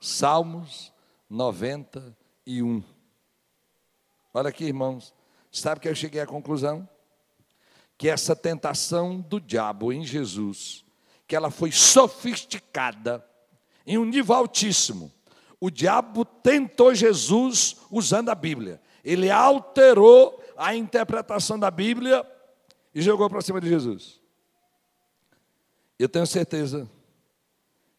Salmos 0.01 0.92
91. 1.29 2.95
Olha 4.37 4.51
aqui, 4.51 4.66
irmãos. 4.66 5.14
Sabe 5.51 5.81
que 5.81 5.88
eu 5.88 5.94
cheguei 5.94 6.20
à 6.20 6.27
conclusão? 6.27 6.87
Que 7.96 8.11
essa 8.11 8.37
tentação 8.37 9.18
do 9.18 9.40
diabo 9.40 9.90
em 9.94 10.05
Jesus, 10.05 10.85
que 11.27 11.35
ela 11.35 11.51
foi 11.51 11.72
sofisticada 11.72 13.27
em 13.87 13.96
um 13.96 14.05
nível 14.05 14.35
altíssimo. 14.35 15.11
O 15.59 15.70
diabo 15.70 16.22
tentou 16.22 16.94
Jesus 16.94 17.77
usando 17.90 18.29
a 18.29 18.35
Bíblia. 18.35 18.79
Ele 19.03 19.31
alterou 19.31 20.38
a 20.55 20.77
interpretação 20.77 21.59
da 21.59 21.70
Bíblia 21.70 22.22
e 22.94 23.01
jogou 23.01 23.31
para 23.31 23.40
cima 23.40 23.59
de 23.59 23.70
Jesus. 23.70 24.20
Eu 25.99 26.11
tenho 26.11 26.27
certeza 26.27 26.87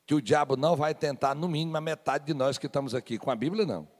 que 0.05 0.13
o 0.13 0.21
diabo 0.21 0.55
não 0.55 0.75
vai 0.75 0.93
tentar, 0.93 1.33
no 1.33 1.47
mínimo, 1.47 1.77
a 1.77 1.81
metade 1.81 2.27
de 2.27 2.35
nós 2.35 2.59
que 2.59 2.67
estamos 2.67 2.93
aqui. 2.93 3.17
Com 3.17 3.31
a 3.31 3.35
Bíblia, 3.35 3.65
não. 3.65 3.96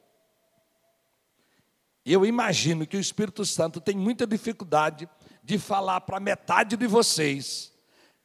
Eu 2.10 2.24
imagino 2.24 2.86
que 2.86 2.96
o 2.96 3.00
Espírito 3.00 3.44
Santo 3.44 3.82
tem 3.82 3.94
muita 3.94 4.26
dificuldade 4.26 5.06
de 5.44 5.58
falar 5.58 6.00
para 6.00 6.18
metade 6.18 6.74
de 6.74 6.86
vocês, 6.86 7.70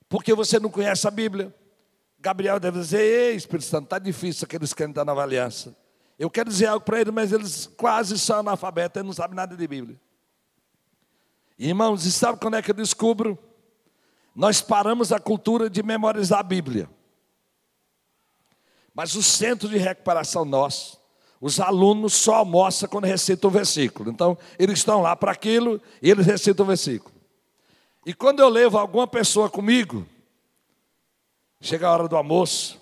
porque 0.07 0.33
você 0.33 0.57
não 0.57 0.69
conhece 0.69 1.05
a 1.05 1.11
Bíblia. 1.11 1.53
Gabriel 2.17 2.61
deve 2.61 2.79
dizer: 2.79 3.01
Ei, 3.01 3.35
Espírito 3.35 3.65
Santo, 3.65 3.83
está 3.83 3.99
difícil 3.99 4.45
aqueles 4.45 4.73
crentes 4.73 4.95
da 4.95 5.03
nova 5.03 5.21
aliança. 5.21 5.75
Eu 6.17 6.29
quero 6.29 6.49
dizer 6.49 6.67
algo 6.67 6.85
para 6.85 7.01
eles, 7.01 7.13
mas 7.13 7.33
eles 7.33 7.67
quase 7.75 8.17
são 8.17 8.39
analfabetos, 8.39 8.95
eles 8.95 9.07
não 9.07 9.13
sabem 9.13 9.35
nada 9.35 9.57
de 9.57 9.67
Bíblia. 9.67 9.99
Irmãos, 11.59 12.05
e 12.05 12.11
sabe 12.11 12.39
quando 12.39 12.55
é 12.55 12.61
que 12.61 12.71
eu 12.71 12.75
descubro? 12.75 13.37
Nós 14.33 14.61
paramos 14.61 15.11
a 15.11 15.19
cultura 15.19 15.69
de 15.69 15.83
memorizar 15.83 16.39
a 16.39 16.43
Bíblia. 16.43 16.89
Mas 18.93 19.13
o 19.13 19.21
centro 19.21 19.67
de 19.67 19.77
recuperação 19.77 20.45
nosso 20.45 21.02
os 21.43 21.59
alunos 21.59 22.13
só 22.13 22.35
almoçam 22.35 22.87
quando 22.87 23.03
recitam 23.03 23.49
o 23.49 23.51
versículo. 23.51 24.09
Então, 24.09 24.37
eles 24.57 24.79
estão 24.79 25.01
lá 25.01 25.13
para 25.13 25.33
aquilo 25.33 25.81
e 26.01 26.09
eles 26.09 26.25
recitam 26.25 26.63
o 26.63 26.67
versículo. 26.67 27.13
E 28.05 28.13
quando 28.13 28.39
eu 28.39 28.47
levo 28.47 28.77
alguma 28.77 29.05
pessoa 29.05 29.49
comigo, 29.49 30.07
chega 31.59 31.85
a 31.85 31.91
hora 31.91 32.07
do 32.07 32.15
almoço, 32.15 32.79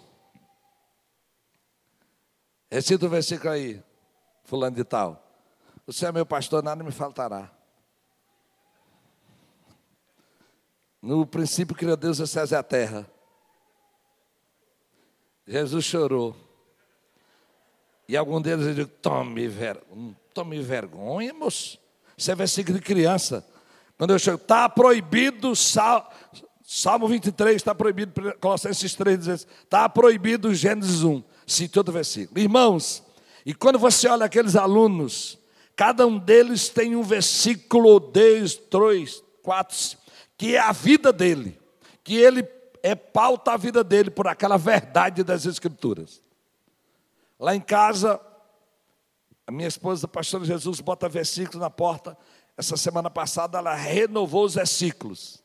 recita 2.70 3.08
o 3.08 3.10
versículo 3.10 3.50
aí, 3.50 3.84
fulano 4.44 4.76
de 4.76 4.84
tal. 4.84 5.20
Você 5.88 6.06
é 6.06 6.12
meu 6.12 6.26
pastor, 6.26 6.62
nada 6.62 6.84
me 6.84 6.92
faltará. 6.92 7.52
No 11.02 11.26
princípio 11.26 11.76
criou 11.76 11.98
Deus 11.98 12.20
os 12.20 12.30
céus 12.30 12.52
e 12.52 12.56
a 12.56 12.62
terra. 12.62 13.10
Jesus 15.48 15.84
chorou. 15.84 16.51
E 18.12 18.18
algum 18.18 18.42
deles 18.42 18.76
digo, 18.76 18.90
tome, 19.02 19.48
ver... 19.48 19.82
tome 20.34 20.62
vergonha, 20.62 21.34
moço. 21.34 21.80
Isso 22.18 22.30
é 22.30 22.36
versículo 22.36 22.78
de 22.78 22.84
criança. 22.84 23.48
Quando 23.98 24.12
eu 24.12 24.20
chego, 24.20 24.36
está 24.36 24.68
proibido, 24.68 25.56
sal... 25.56 26.12
Salmo 26.62 27.08
23 27.08 27.56
está 27.56 27.74
proibido, 27.74 28.34
Colossenses 28.42 28.96
3 28.96 29.18
diz, 29.18 29.48
está 29.64 29.88
proibido 29.88 30.54
Gênesis 30.54 31.04
1. 31.04 31.24
Cite 31.48 31.78
outro 31.78 31.94
versículo. 31.94 32.38
Irmãos, 32.38 33.02
e 33.46 33.54
quando 33.54 33.80
você 33.80 34.10
olha 34.10 34.26
aqueles 34.26 34.58
alunos, 34.58 35.40
cada 35.74 36.06
um 36.06 36.20
deles 36.20 36.68
tem 36.68 36.98
um 36.98 37.04
versículo, 37.04 37.98
dois, 37.98 38.56
três, 38.56 39.24
quatro, 39.42 39.78
que 40.38 40.58
é 40.58 40.60
a 40.60 40.74
vida 40.74 41.14
dele, 41.14 41.58
que 42.04 42.18
ele 42.18 42.46
é 42.84 42.94
pauta 42.94 43.54
a 43.54 43.58
vida 43.58 43.86
dele 43.86 44.12
por 44.12 44.28
aquela 44.28 44.58
verdade 44.58 45.24
das 45.24 45.46
Escrituras. 45.46 46.22
Lá 47.42 47.56
em 47.56 47.60
casa, 47.60 48.22
a 49.48 49.52
minha 49.52 49.68
esposa, 49.68 50.06
a 50.06 50.08
pastora 50.08 50.46
Jesus, 50.46 50.80
bota 50.80 51.10
versículos 51.10 51.60
na 51.60 51.72
porta. 51.72 52.16
Essa 52.56 52.78
semana 52.78 53.10
passada 53.10 53.58
ela 53.58 53.74
renovou 53.74 54.46
os 54.46 54.54
versículos. 54.54 55.44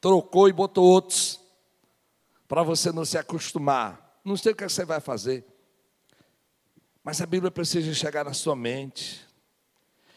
Trocou 0.00 0.48
e 0.48 0.52
botou 0.52 0.84
outros. 0.84 1.40
Para 2.46 2.62
você 2.62 2.92
não 2.92 3.04
se 3.04 3.18
acostumar. 3.18 4.20
Não 4.24 4.36
sei 4.36 4.52
o 4.52 4.54
que 4.54 4.62
você 4.62 4.84
vai 4.84 5.00
fazer. 5.00 5.44
Mas 7.02 7.20
a 7.20 7.26
Bíblia 7.26 7.50
precisa 7.50 7.92
chegar 7.92 8.24
na 8.24 8.32
sua 8.32 8.54
mente. 8.54 9.26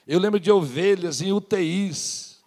Eu 0.05 0.19
lembro 0.19 0.39
de 0.39 0.51
ovelhas 0.51 1.19
em 1.19 1.33
UTIs. 1.33 2.43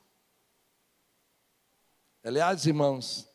Aliás, 2.22 2.66
irmãos, 2.66 3.27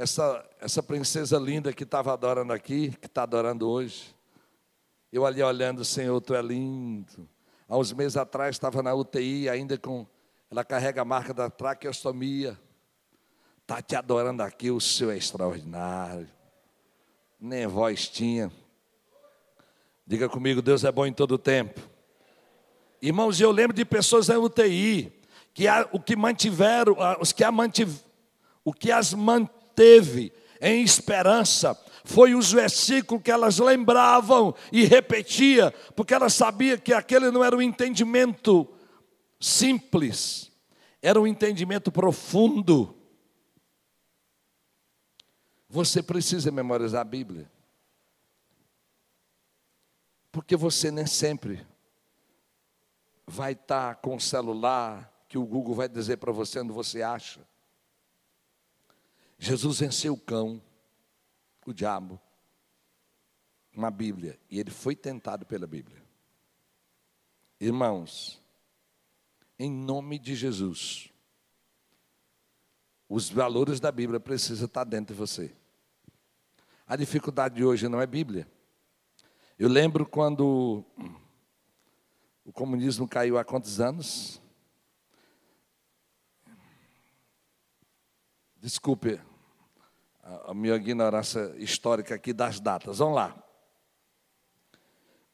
essa, 0.00 0.42
essa 0.58 0.82
princesa 0.82 1.38
linda 1.38 1.74
que 1.74 1.82
estava 1.82 2.10
adorando 2.14 2.54
aqui, 2.54 2.90
que 3.02 3.06
está 3.06 3.24
adorando 3.24 3.68
hoje, 3.68 4.16
eu 5.12 5.26
ali 5.26 5.42
olhando, 5.42 5.84
Senhor, 5.84 6.18
tu 6.22 6.34
é 6.34 6.40
lindo. 6.40 7.28
Há 7.68 7.76
uns 7.76 7.92
meses 7.92 8.16
atrás 8.16 8.56
estava 8.56 8.82
na 8.82 8.94
UTI, 8.94 9.50
ainda 9.50 9.76
com. 9.76 10.06
Ela 10.50 10.64
carrega 10.64 11.02
a 11.02 11.04
marca 11.04 11.34
da 11.34 11.50
traqueostomia. 11.50 12.58
Está 13.60 13.82
te 13.82 13.94
adorando 13.94 14.42
aqui, 14.42 14.70
o 14.70 14.80
Senhor 14.80 15.12
é 15.12 15.18
extraordinário. 15.18 16.30
Nem 17.38 17.66
voz 17.66 18.08
tinha. 18.08 18.50
Diga 20.06 20.30
comigo, 20.30 20.62
Deus 20.62 20.82
é 20.82 20.90
bom 20.90 21.04
em 21.04 21.12
todo 21.12 21.36
tempo. 21.36 21.78
Irmãos, 23.02 23.38
eu 23.38 23.50
lembro 23.50 23.76
de 23.76 23.84
pessoas 23.84 24.28
na 24.28 24.38
UTI, 24.38 25.12
que 25.52 25.68
a, 25.68 25.86
o 25.92 26.00
que 26.00 26.16
mantiveram, 26.16 26.96
os 27.20 27.32
que 27.32 27.44
a 27.44 27.50
o 28.64 28.72
que 28.72 28.90
as 28.90 29.12
manteve 29.70 30.32
em 30.60 30.82
esperança 30.82 31.78
foi 32.04 32.34
os 32.34 32.52
versículos 32.52 33.22
que 33.22 33.30
elas 33.30 33.58
lembravam 33.58 34.54
e 34.72 34.84
repetia, 34.84 35.70
porque 35.94 36.12
elas 36.12 36.34
sabiam 36.34 36.78
que 36.78 36.92
aquele 36.92 37.30
não 37.30 37.44
era 37.44 37.56
um 37.56 37.62
entendimento 37.62 38.68
simples, 39.38 40.50
era 41.00 41.20
um 41.20 41.26
entendimento 41.26 41.92
profundo. 41.92 42.96
Você 45.68 46.02
precisa 46.02 46.50
memorizar 46.50 47.02
a 47.02 47.04
Bíblia. 47.04 47.50
Porque 50.32 50.56
você 50.56 50.90
nem 50.90 51.06
sempre 51.06 51.66
vai 53.26 53.52
estar 53.52 53.96
com 53.96 54.16
o 54.16 54.20
celular 54.20 55.24
que 55.28 55.38
o 55.38 55.46
Google 55.46 55.74
vai 55.74 55.88
dizer 55.88 56.16
para 56.16 56.32
você 56.32 56.60
onde 56.60 56.72
você 56.72 57.02
acha. 57.02 57.40
Jesus 59.42 59.80
venceu 59.80 60.12
o 60.12 60.20
cão, 60.20 60.62
o 61.64 61.72
diabo, 61.72 62.20
com 63.74 63.86
a 63.86 63.90
Bíblia, 63.90 64.38
e 64.50 64.60
ele 64.60 64.70
foi 64.70 64.94
tentado 64.94 65.46
pela 65.46 65.66
Bíblia. 65.66 66.04
Irmãos, 67.58 68.38
em 69.58 69.72
nome 69.72 70.18
de 70.18 70.34
Jesus, 70.34 71.08
os 73.08 73.30
valores 73.30 73.80
da 73.80 73.90
Bíblia 73.90 74.20
precisam 74.20 74.66
estar 74.66 74.84
dentro 74.84 75.14
de 75.14 75.18
você. 75.18 75.56
A 76.86 76.94
dificuldade 76.94 77.54
de 77.54 77.64
hoje 77.64 77.88
não 77.88 77.98
é 77.98 78.06
Bíblia. 78.06 78.46
Eu 79.58 79.70
lembro 79.70 80.04
quando 80.04 80.84
o 82.44 82.52
comunismo 82.52 83.08
caiu 83.08 83.38
há 83.38 83.44
quantos 83.44 83.80
anos? 83.80 84.38
Desculpe 88.58 89.29
a 90.46 90.54
minha 90.54 90.76
ignorância 90.76 91.54
histórica 91.56 92.14
aqui 92.14 92.32
das 92.32 92.60
datas. 92.60 92.98
Vamos 92.98 93.16
lá. 93.16 93.36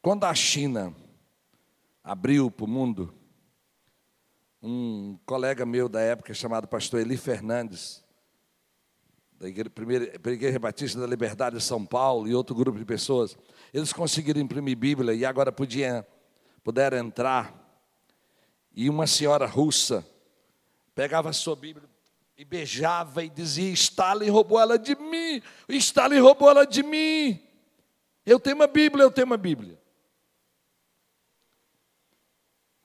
Quando 0.01 0.25
a 0.25 0.35
China 0.35 0.95
abriu 2.03 2.51
para 2.51 2.65
o 2.65 2.69
mundo, 2.69 3.13
um 4.63 5.19
colega 5.27 5.67
meu 5.67 5.89
da 5.89 6.01
época, 6.01 6.33
chamado 6.33 6.67
pastor 6.67 7.01
Eli 7.01 7.17
Fernandes, 7.17 8.05
da 9.39 9.49
igreja, 9.49 9.71
primeira, 9.71 10.05
Igreja 10.15 10.59
Batista 10.59 10.99
da 10.99 11.07
Liberdade 11.07 11.57
de 11.57 11.63
São 11.63 11.85
Paulo 11.85 12.27
e 12.27 12.35
outro 12.35 12.55
grupo 12.55 12.79
de 12.79 12.85
pessoas, 12.85 13.37
eles 13.75 13.93
conseguiram 13.93 14.41
imprimir 14.41 14.77
Bíblia 14.77 15.15
e 15.15 15.27
agora 15.27 15.53
podiam, 15.53 16.07
puderam 16.65 16.97
entrar. 16.99 17.55
E 18.75 18.89
uma 18.89 19.07
senhora 19.07 19.47
russa 19.47 20.07
pegava 20.95 21.29
a 21.29 21.33
sua 21.35 21.55
Bíblia 21.55 21.96
e 22.37 22.45
beijava 22.45 23.25
e 23.25 23.31
dizia: 23.31 23.71
Stalin 23.73 24.29
roubou 24.29 24.61
ela 24.61 24.79
de 24.79 24.95
mim, 24.95 25.43
Stalin 25.69 26.19
roubou 26.19 26.51
ela 26.51 26.67
de 26.67 26.83
mim. 26.83 27.43
Eu 28.25 28.39
tenho 28.39 28.57
uma 28.57 28.67
Bíblia, 28.67 29.05
eu 29.05 29.11
tenho 29.11 29.27
uma 29.27 29.37
Bíblia. 29.37 29.81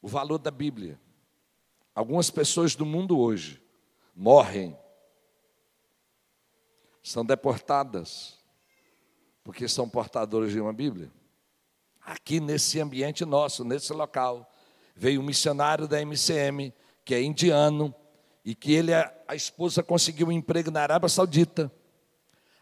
O 0.02 0.08
valor 0.08 0.38
da 0.38 0.52
Bíblia. 0.52 1.00
Algumas 1.94 2.30
pessoas 2.30 2.76
do 2.76 2.86
mundo 2.86 3.20
hoje 3.20 3.62
morrem 4.16 4.78
são 7.04 7.26
deportadas 7.26 8.40
porque 9.44 9.68
são 9.68 9.90
portadores 9.90 10.52
de 10.52 10.62
uma 10.62 10.72
Bíblia. 10.72 11.12
Aqui 12.02 12.40
nesse 12.40 12.80
ambiente 12.80 13.26
nosso, 13.26 13.64
nesse 13.64 13.92
local, 13.92 14.50
veio 14.96 15.20
um 15.20 15.24
missionário 15.24 15.88
da 15.88 16.00
MCM, 16.00 16.74
que 17.04 17.14
é 17.14 17.22
indiano, 17.22 17.94
e 18.44 18.56
que 18.56 18.74
ele, 18.74 18.94
a 18.94 19.36
esposa 19.36 19.84
conseguiu 19.84 20.28
um 20.28 20.32
emprego 20.32 20.72
na 20.72 20.82
Arábia 20.82 21.10
Saudita, 21.10 21.72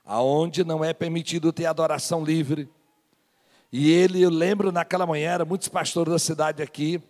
aonde 0.05 0.63
não 0.63 0.83
é 0.83 0.93
permitido 0.93 1.53
ter 1.53 1.65
adoração 1.65 2.23
livre. 2.23 2.69
E 3.71 3.91
ele, 3.91 4.21
eu 4.21 4.29
lembro 4.29 4.71
naquela 4.71 5.05
manhã, 5.05 5.31
era 5.31 5.45
muitos 5.45 5.67
pastores 5.67 6.11
da 6.11 6.19
cidade 6.19 6.61
aqui, 6.61 7.01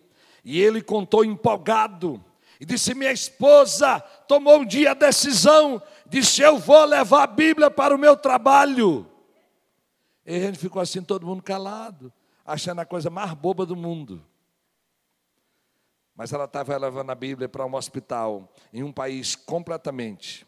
e 0.44 0.60
ele 0.62 0.82
contou 0.82 1.26
empolgado, 1.26 2.24
e 2.60 2.66
disse: 2.66 2.94
Minha 2.94 3.12
esposa 3.12 4.00
tomou 4.28 4.60
um 4.60 4.66
dia 4.66 4.92
a 4.92 4.94
decisão 4.94 5.82
disse: 6.10 6.42
Eu 6.42 6.58
vou 6.58 6.84
levar 6.84 7.24
a 7.24 7.28
Bíblia 7.28 7.72
para 7.72 7.96
o 7.96 7.98
meu 7.98 8.18
trabalho. 8.18 9.06
E 10.26 10.36
a 10.36 10.40
gente 10.40 10.60
ficou 10.60 10.82
assim, 10.82 11.02
todo 11.02 11.26
mundo 11.26 11.42
calado, 11.42 12.12
achando 12.46 12.80
a 12.80 12.86
coisa 12.86 13.10
mais 13.10 13.34
boba 13.34 13.66
do 13.66 13.76
mundo. 13.76 14.24
Mas 16.20 16.34
ela 16.34 16.44
estava 16.44 16.76
levando 16.76 17.12
a 17.12 17.16
Bíblia 17.16 17.48
para 17.48 17.66
um 17.66 17.74
hospital 17.76 18.54
em 18.74 18.84
um 18.84 18.92
país 18.92 19.38
completamente 19.38 20.46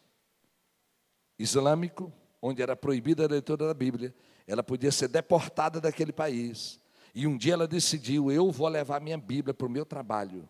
islâmico, 1.39 2.11
onde 2.41 2.61
era 2.61 2.75
proibida 2.75 3.23
a 3.23 3.29
leitura 3.29 3.67
da 3.67 3.73
Bíblia. 3.73 4.13
Ela 4.45 4.61
podia 4.61 4.91
ser 4.91 5.07
deportada 5.07 5.79
daquele 5.79 6.11
país. 6.11 6.77
E 7.15 7.25
um 7.25 7.37
dia 7.37 7.53
ela 7.53 7.69
decidiu: 7.69 8.29
eu 8.29 8.51
vou 8.51 8.67
levar 8.67 8.99
minha 8.99 9.17
Bíblia 9.17 9.53
para 9.53 9.65
o 9.65 9.69
meu 9.69 9.85
trabalho. 9.85 10.45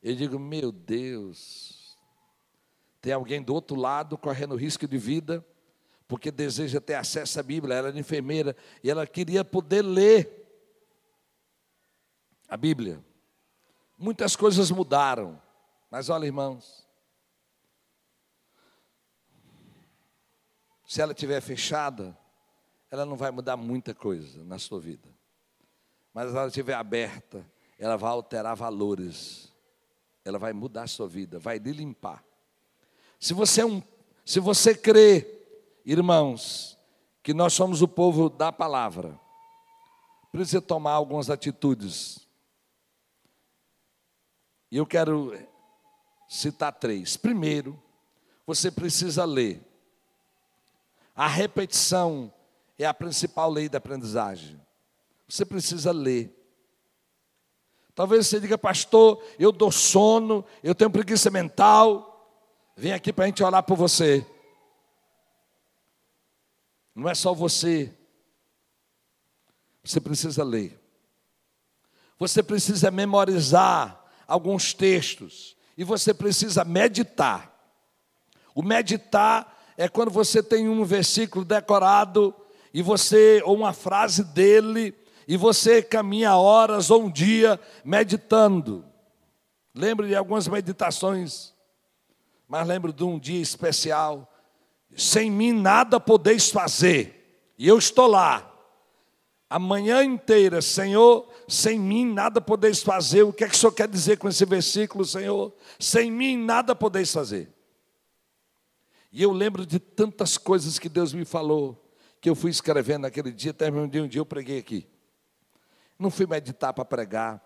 Eu 0.00 0.14
digo: 0.14 0.38
meu 0.38 0.70
Deus, 0.70 1.98
tem 3.00 3.12
alguém 3.12 3.42
do 3.42 3.52
outro 3.52 3.74
lado 3.74 4.16
correndo 4.16 4.54
risco 4.54 4.86
de 4.86 4.96
vida, 4.96 5.44
porque 6.06 6.30
deseja 6.30 6.80
ter 6.80 6.94
acesso 6.94 7.40
à 7.40 7.42
Bíblia. 7.42 7.74
Ela 7.74 7.88
era 7.88 7.98
enfermeira 7.98 8.54
e 8.80 8.88
ela 8.88 9.04
queria 9.08 9.44
poder 9.44 9.82
ler 9.82 10.40
a 12.48 12.56
Bíblia. 12.56 13.02
Muitas 13.98 14.34
coisas 14.34 14.70
mudaram, 14.70 15.40
mas 15.90 16.08
olha, 16.08 16.26
irmãos, 16.26 16.86
se 20.86 21.00
ela 21.00 21.12
estiver 21.12 21.40
fechada, 21.40 22.16
ela 22.90 23.06
não 23.06 23.16
vai 23.16 23.30
mudar 23.30 23.56
muita 23.56 23.94
coisa 23.94 24.44
na 24.44 24.58
sua 24.58 24.78
vida. 24.78 25.08
Mas 26.12 26.30
se 26.30 26.36
ela 26.36 26.48
estiver 26.48 26.74
aberta, 26.74 27.46
ela 27.78 27.96
vai 27.96 28.10
alterar 28.10 28.54
valores. 28.54 29.50
Ela 30.24 30.38
vai 30.38 30.52
mudar 30.52 30.82
a 30.82 30.86
sua 30.86 31.08
vida, 31.08 31.38
vai 31.38 31.58
lhe 31.58 31.72
limpar. 31.72 32.22
Se 33.18 33.32
você, 33.32 33.62
é 33.62 33.66
um, 33.66 33.82
se 34.24 34.38
você 34.38 34.74
crê, 34.74 35.26
irmãos, 35.84 36.78
que 37.22 37.32
nós 37.32 37.54
somos 37.54 37.80
o 37.80 37.88
povo 37.88 38.28
da 38.28 38.52
palavra, 38.52 39.18
precisa 40.30 40.60
tomar 40.60 40.92
algumas 40.92 41.30
atitudes. 41.30 42.26
E 44.72 44.78
eu 44.78 44.86
quero 44.86 45.38
citar 46.26 46.72
três. 46.72 47.14
Primeiro, 47.14 47.80
você 48.46 48.70
precisa 48.70 49.22
ler. 49.22 49.60
A 51.14 51.26
repetição 51.28 52.32
é 52.78 52.86
a 52.86 52.94
principal 52.94 53.50
lei 53.50 53.68
da 53.68 53.76
aprendizagem. 53.76 54.58
Você 55.28 55.44
precisa 55.44 55.92
ler. 55.92 56.34
Talvez 57.94 58.26
você 58.26 58.40
diga, 58.40 58.56
pastor, 58.56 59.22
eu 59.38 59.52
dou 59.52 59.70
sono, 59.70 60.42
eu 60.62 60.74
tenho 60.74 60.90
preguiça 60.90 61.30
mental. 61.30 62.34
Vem 62.74 62.94
aqui 62.94 63.12
para 63.12 63.24
a 63.24 63.26
gente 63.26 63.44
orar 63.44 63.62
por 63.62 63.76
você. 63.76 64.26
Não 66.94 67.10
é 67.10 67.14
só 67.14 67.34
você. 67.34 67.94
Você 69.84 70.00
precisa 70.00 70.42
ler. 70.42 70.80
Você 72.18 72.42
precisa 72.42 72.90
memorizar 72.90 74.01
alguns 74.32 74.72
textos. 74.72 75.54
E 75.76 75.84
você 75.84 76.14
precisa 76.14 76.64
meditar. 76.64 77.52
O 78.54 78.62
meditar 78.62 79.62
é 79.76 79.88
quando 79.88 80.10
você 80.10 80.42
tem 80.42 80.68
um 80.68 80.84
versículo 80.84 81.44
decorado 81.44 82.34
e 82.72 82.80
você 82.80 83.42
ou 83.44 83.54
uma 83.54 83.74
frase 83.74 84.24
dele 84.24 84.94
e 85.28 85.36
você 85.36 85.82
caminha 85.82 86.34
horas 86.34 86.90
ou 86.90 87.04
um 87.04 87.10
dia 87.10 87.60
meditando. 87.84 88.84
Lembro 89.74 90.06
de 90.06 90.14
algumas 90.14 90.48
meditações, 90.48 91.52
mas 92.48 92.66
lembro 92.66 92.92
de 92.92 93.04
um 93.04 93.18
dia 93.18 93.40
especial. 93.40 94.30
Sem 94.96 95.30
mim 95.30 95.52
nada 95.52 96.00
podeis 96.00 96.50
fazer, 96.50 97.52
e 97.58 97.66
eu 97.66 97.78
estou 97.78 98.06
lá, 98.06 98.52
a 99.48 99.58
manhã 99.58 100.02
inteira, 100.02 100.62
Senhor, 100.62 101.28
sem 101.52 101.78
mim 101.78 102.10
nada 102.10 102.40
podeis 102.40 102.82
fazer. 102.82 103.24
O 103.24 103.32
que 103.32 103.44
é 103.44 103.48
que 103.48 103.54
o 103.54 103.58
Senhor 103.58 103.72
quer 103.72 103.86
dizer 103.86 104.16
com 104.16 104.26
esse 104.26 104.42
versículo, 104.46 105.04
Senhor? 105.04 105.54
Sem 105.78 106.10
mim 106.10 106.34
nada 106.36 106.74
podeis 106.74 107.12
fazer. 107.12 107.52
E 109.12 109.22
eu 109.22 109.30
lembro 109.30 109.66
de 109.66 109.78
tantas 109.78 110.38
coisas 110.38 110.78
que 110.78 110.88
Deus 110.88 111.12
me 111.12 111.26
falou, 111.26 111.94
que 112.22 112.30
eu 112.30 112.34
fui 112.34 112.50
escrevendo 112.50 113.02
naquele 113.02 113.30
dia, 113.30 113.50
até 113.50 113.70
um 113.70 113.86
dia, 113.86 114.02
um 114.02 114.08
dia 114.08 114.20
eu 114.20 114.24
preguei 114.24 114.58
aqui. 114.58 114.88
Não 115.98 116.10
fui 116.10 116.26
meditar 116.26 116.72
para 116.72 116.86
pregar, 116.86 117.44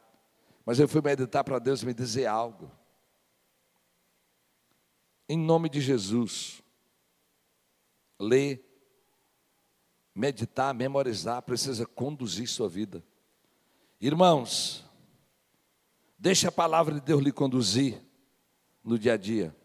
mas 0.65 0.79
eu 0.79 0.87
fui 0.87 1.03
meditar 1.03 1.43
para 1.43 1.59
Deus 1.59 1.83
me 1.83 1.93
dizer 1.93 2.27
algo. 2.27 2.71
Em 5.29 5.37
nome 5.37 5.69
de 5.69 5.81
Jesus, 5.81 6.63
ler, 8.21 8.65
meditar, 10.15 10.73
memorizar, 10.73 11.43
precisa 11.43 11.85
conduzir 11.85 12.47
sua 12.47 12.69
vida. 12.69 13.03
Irmãos, 14.01 14.85
deixe 16.19 16.47
a 16.47 16.53
palavra 16.53 16.95
de 16.95 17.01
Deus 17.01 17.23
lhe 17.23 17.33
conduzir 17.33 18.03
no 18.85 18.99
dia 18.99 19.15
a 19.15 19.17
dia. 19.17 19.57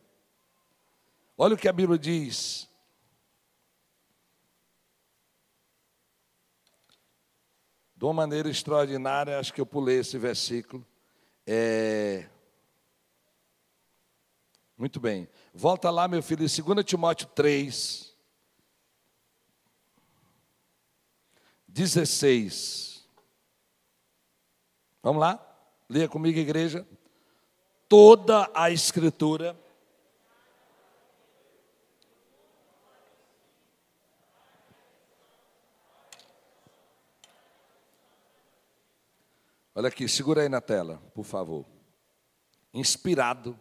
Olha 1.37 1.55
o 1.55 1.57
que 1.57 1.67
a 1.67 1.73
Bíblia 1.73 1.97
diz 1.97 2.69
de 8.01 8.05
uma 8.05 8.13
maneira 8.13 8.49
extraordinária, 8.49 9.37
acho 9.37 9.53
que 9.53 9.61
eu 9.61 9.65
pulei 9.65 9.99
esse 9.99 10.17
versículo. 10.17 10.83
É... 11.45 12.27
Muito 14.75 14.99
bem. 14.99 15.29
Volta 15.53 15.91
lá, 15.91 16.07
meu 16.07 16.23
filho, 16.23 16.43
em 16.43 16.63
2 16.75 16.83
Timóteo 16.83 17.27
3, 17.27 18.11
16. 21.67 22.90
Vamos 25.03 25.21
lá? 25.21 25.39
Leia 25.89 26.07
comigo, 26.07 26.37
igreja. 26.37 26.87
Toda 27.87 28.49
a 28.53 28.71
Escritura 28.71 29.57
Olha 39.81 39.87
aqui, 39.87 40.07
segura 40.07 40.41
aí 40.41 40.49
na 40.49 40.59
tela, 40.59 41.01
por 41.13 41.23
favor. 41.23 41.65
Inspirado. 42.73 43.59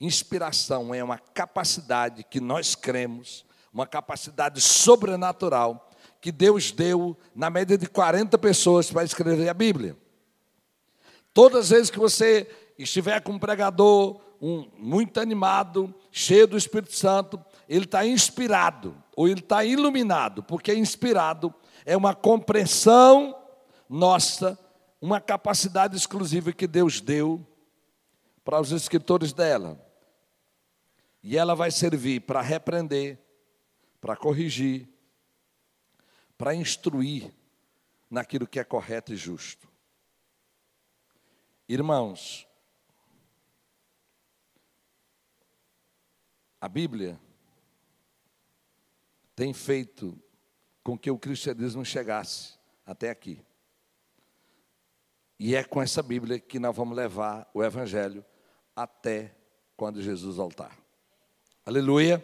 Inspiração 0.00 0.94
é 0.94 1.02
uma 1.02 1.18
capacidade 1.18 2.24
que 2.24 2.40
nós 2.40 2.74
cremos, 2.74 3.44
uma 3.72 3.86
capacidade 3.86 4.60
sobrenatural 4.60 5.90
que 6.20 6.32
Deus 6.32 6.70
deu 6.70 7.16
na 7.34 7.50
média 7.50 7.76
de 7.76 7.86
40 7.86 8.38
pessoas 8.38 8.90
para 8.90 9.04
escrever 9.04 9.48
a 9.48 9.54
Bíblia. 9.54 9.96
Todas 11.34 11.64
as 11.64 11.70
vezes 11.70 11.90
que 11.90 11.98
você 11.98 12.48
estiver 12.78 13.20
com 13.20 13.32
um 13.32 13.38
pregador 13.38 14.20
um, 14.40 14.68
muito 14.76 15.20
animado, 15.20 15.94
cheio 16.10 16.46
do 16.46 16.56
Espírito 16.56 16.94
Santo, 16.94 17.42
ele 17.68 17.84
está 17.84 18.04
inspirado, 18.04 18.96
ou 19.16 19.28
ele 19.28 19.40
está 19.40 19.64
iluminado, 19.64 20.42
porque 20.42 20.74
inspirado 20.74 21.54
é 21.84 21.96
uma 21.96 22.14
compreensão 22.14 23.36
nossa 23.88 24.58
uma 25.02 25.20
capacidade 25.20 25.96
exclusiva 25.96 26.52
que 26.52 26.64
Deus 26.64 27.00
deu 27.00 27.44
para 28.44 28.60
os 28.60 28.70
escritores 28.70 29.32
dela. 29.32 29.84
E 31.20 31.36
ela 31.36 31.56
vai 31.56 31.72
servir 31.72 32.20
para 32.20 32.40
repreender, 32.40 33.18
para 34.00 34.14
corrigir, 34.16 34.88
para 36.38 36.54
instruir 36.54 37.34
naquilo 38.08 38.46
que 38.46 38.60
é 38.60 38.64
correto 38.64 39.12
e 39.12 39.16
justo. 39.16 39.71
Irmãos, 41.72 42.46
a 46.60 46.68
Bíblia 46.68 47.18
tem 49.34 49.54
feito 49.54 50.22
com 50.84 50.98
que 50.98 51.10
o 51.10 51.18
cristianismo 51.18 51.82
chegasse 51.82 52.58
até 52.84 53.08
aqui. 53.08 53.42
E 55.38 55.56
é 55.56 55.64
com 55.64 55.80
essa 55.80 56.02
Bíblia 56.02 56.38
que 56.38 56.58
nós 56.58 56.76
vamos 56.76 56.94
levar 56.94 57.50
o 57.54 57.64
Evangelho 57.64 58.22
até 58.76 59.34
quando 59.74 60.02
Jesus 60.02 60.36
voltar. 60.36 60.76
Aleluia. 61.64 62.22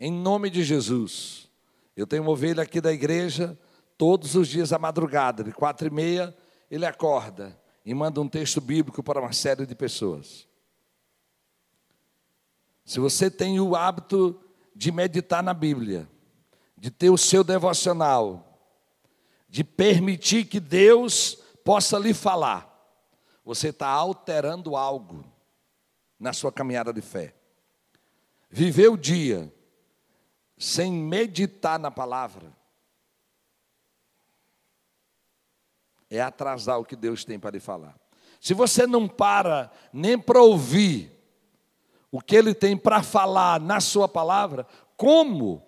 Em 0.00 0.10
nome 0.10 0.50
de 0.50 0.64
Jesus. 0.64 1.48
Eu 1.96 2.08
tenho 2.08 2.22
uma 2.22 2.32
ovelha 2.32 2.64
aqui 2.64 2.80
da 2.80 2.92
igreja, 2.92 3.56
todos 3.96 4.34
os 4.34 4.48
dias 4.48 4.72
à 4.72 4.80
madrugada, 4.80 5.44
de 5.44 5.52
quatro 5.52 5.86
e 5.86 5.90
meia, 5.90 6.36
ele 6.68 6.84
acorda 6.84 7.56
e 7.88 7.94
manda 7.94 8.20
um 8.20 8.28
texto 8.28 8.60
bíblico 8.60 9.02
para 9.02 9.18
uma 9.18 9.32
série 9.32 9.64
de 9.64 9.74
pessoas. 9.74 10.46
Se 12.84 13.00
você 13.00 13.30
tem 13.30 13.58
o 13.60 13.74
hábito 13.74 14.38
de 14.76 14.92
meditar 14.92 15.42
na 15.42 15.54
Bíblia, 15.54 16.06
de 16.76 16.90
ter 16.90 17.08
o 17.08 17.16
seu 17.16 17.42
devocional, 17.42 18.60
de 19.48 19.64
permitir 19.64 20.44
que 20.44 20.60
Deus 20.60 21.36
possa 21.64 21.98
lhe 21.98 22.12
falar, 22.12 22.68
você 23.42 23.68
está 23.70 23.88
alterando 23.88 24.76
algo 24.76 25.24
na 26.20 26.34
sua 26.34 26.52
caminhada 26.52 26.92
de 26.92 27.00
fé. 27.00 27.34
Viver 28.50 28.88
o 28.88 28.98
dia 28.98 29.50
sem 30.58 30.92
meditar 30.92 31.78
na 31.78 31.90
palavra 31.90 32.54
é 36.10 36.20
atrasar 36.20 36.78
o 36.78 36.84
que 36.84 36.96
Deus 36.96 37.24
tem 37.24 37.38
para 37.38 37.50
lhe 37.50 37.60
falar. 37.60 37.94
Se 38.40 38.54
você 38.54 38.86
não 38.86 39.08
para 39.08 39.70
nem 39.92 40.18
para 40.18 40.40
ouvir 40.40 41.12
o 42.10 42.20
que 42.20 42.36
Ele 42.36 42.54
tem 42.54 42.76
para 42.76 43.02
falar 43.02 43.60
na 43.60 43.80
Sua 43.80 44.08
palavra, 44.08 44.66
como 44.96 45.62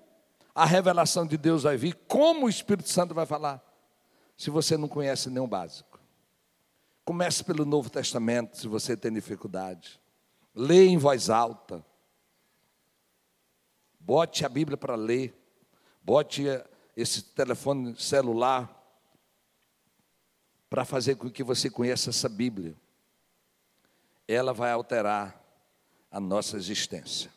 a 0.55 0.65
revelação 0.65 1.27
de 1.27 1.37
Deus 1.37 1.63
vai 1.63 1.77
vir? 1.77 1.95
Como 2.07 2.47
o 2.47 2.49
Espírito 2.49 2.89
Santo 2.89 3.15
vai 3.15 3.27
falar? 3.27 3.63
Se 4.37 4.51
você 4.51 4.77
não 4.77 4.89
conhece 4.89 5.29
nenhum 5.29 5.49
básico. 5.49 6.01
Comece 7.05 7.45
pelo 7.45 7.65
Novo 7.65 7.91
Testamento, 7.91 8.57
se 8.57 8.69
você 8.69 8.97
tem 8.97 9.13
dificuldade. 9.13 10.01
Leia 10.55 10.89
em 10.89 10.99
voz 10.99 11.29
alta. 11.29 11.85
Bote 13.99 14.45
a 14.45 14.49
Bíblia 14.49 14.77
para 14.77 14.95
ler. 14.95 15.37
Bote 16.03 16.45
esse 16.97 17.23
telefone 17.23 17.95
celular 17.97 18.80
para 20.71 20.85
fazer 20.85 21.17
com 21.17 21.29
que 21.29 21.43
você 21.43 21.69
conheça 21.69 22.11
essa 22.11 22.29
Bíblia. 22.29 22.77
Ela 24.29 24.55
vai 24.55 24.71
alterar 24.71 25.39
a 26.09 26.21
nossa 26.21 26.57
existência. 26.57 27.29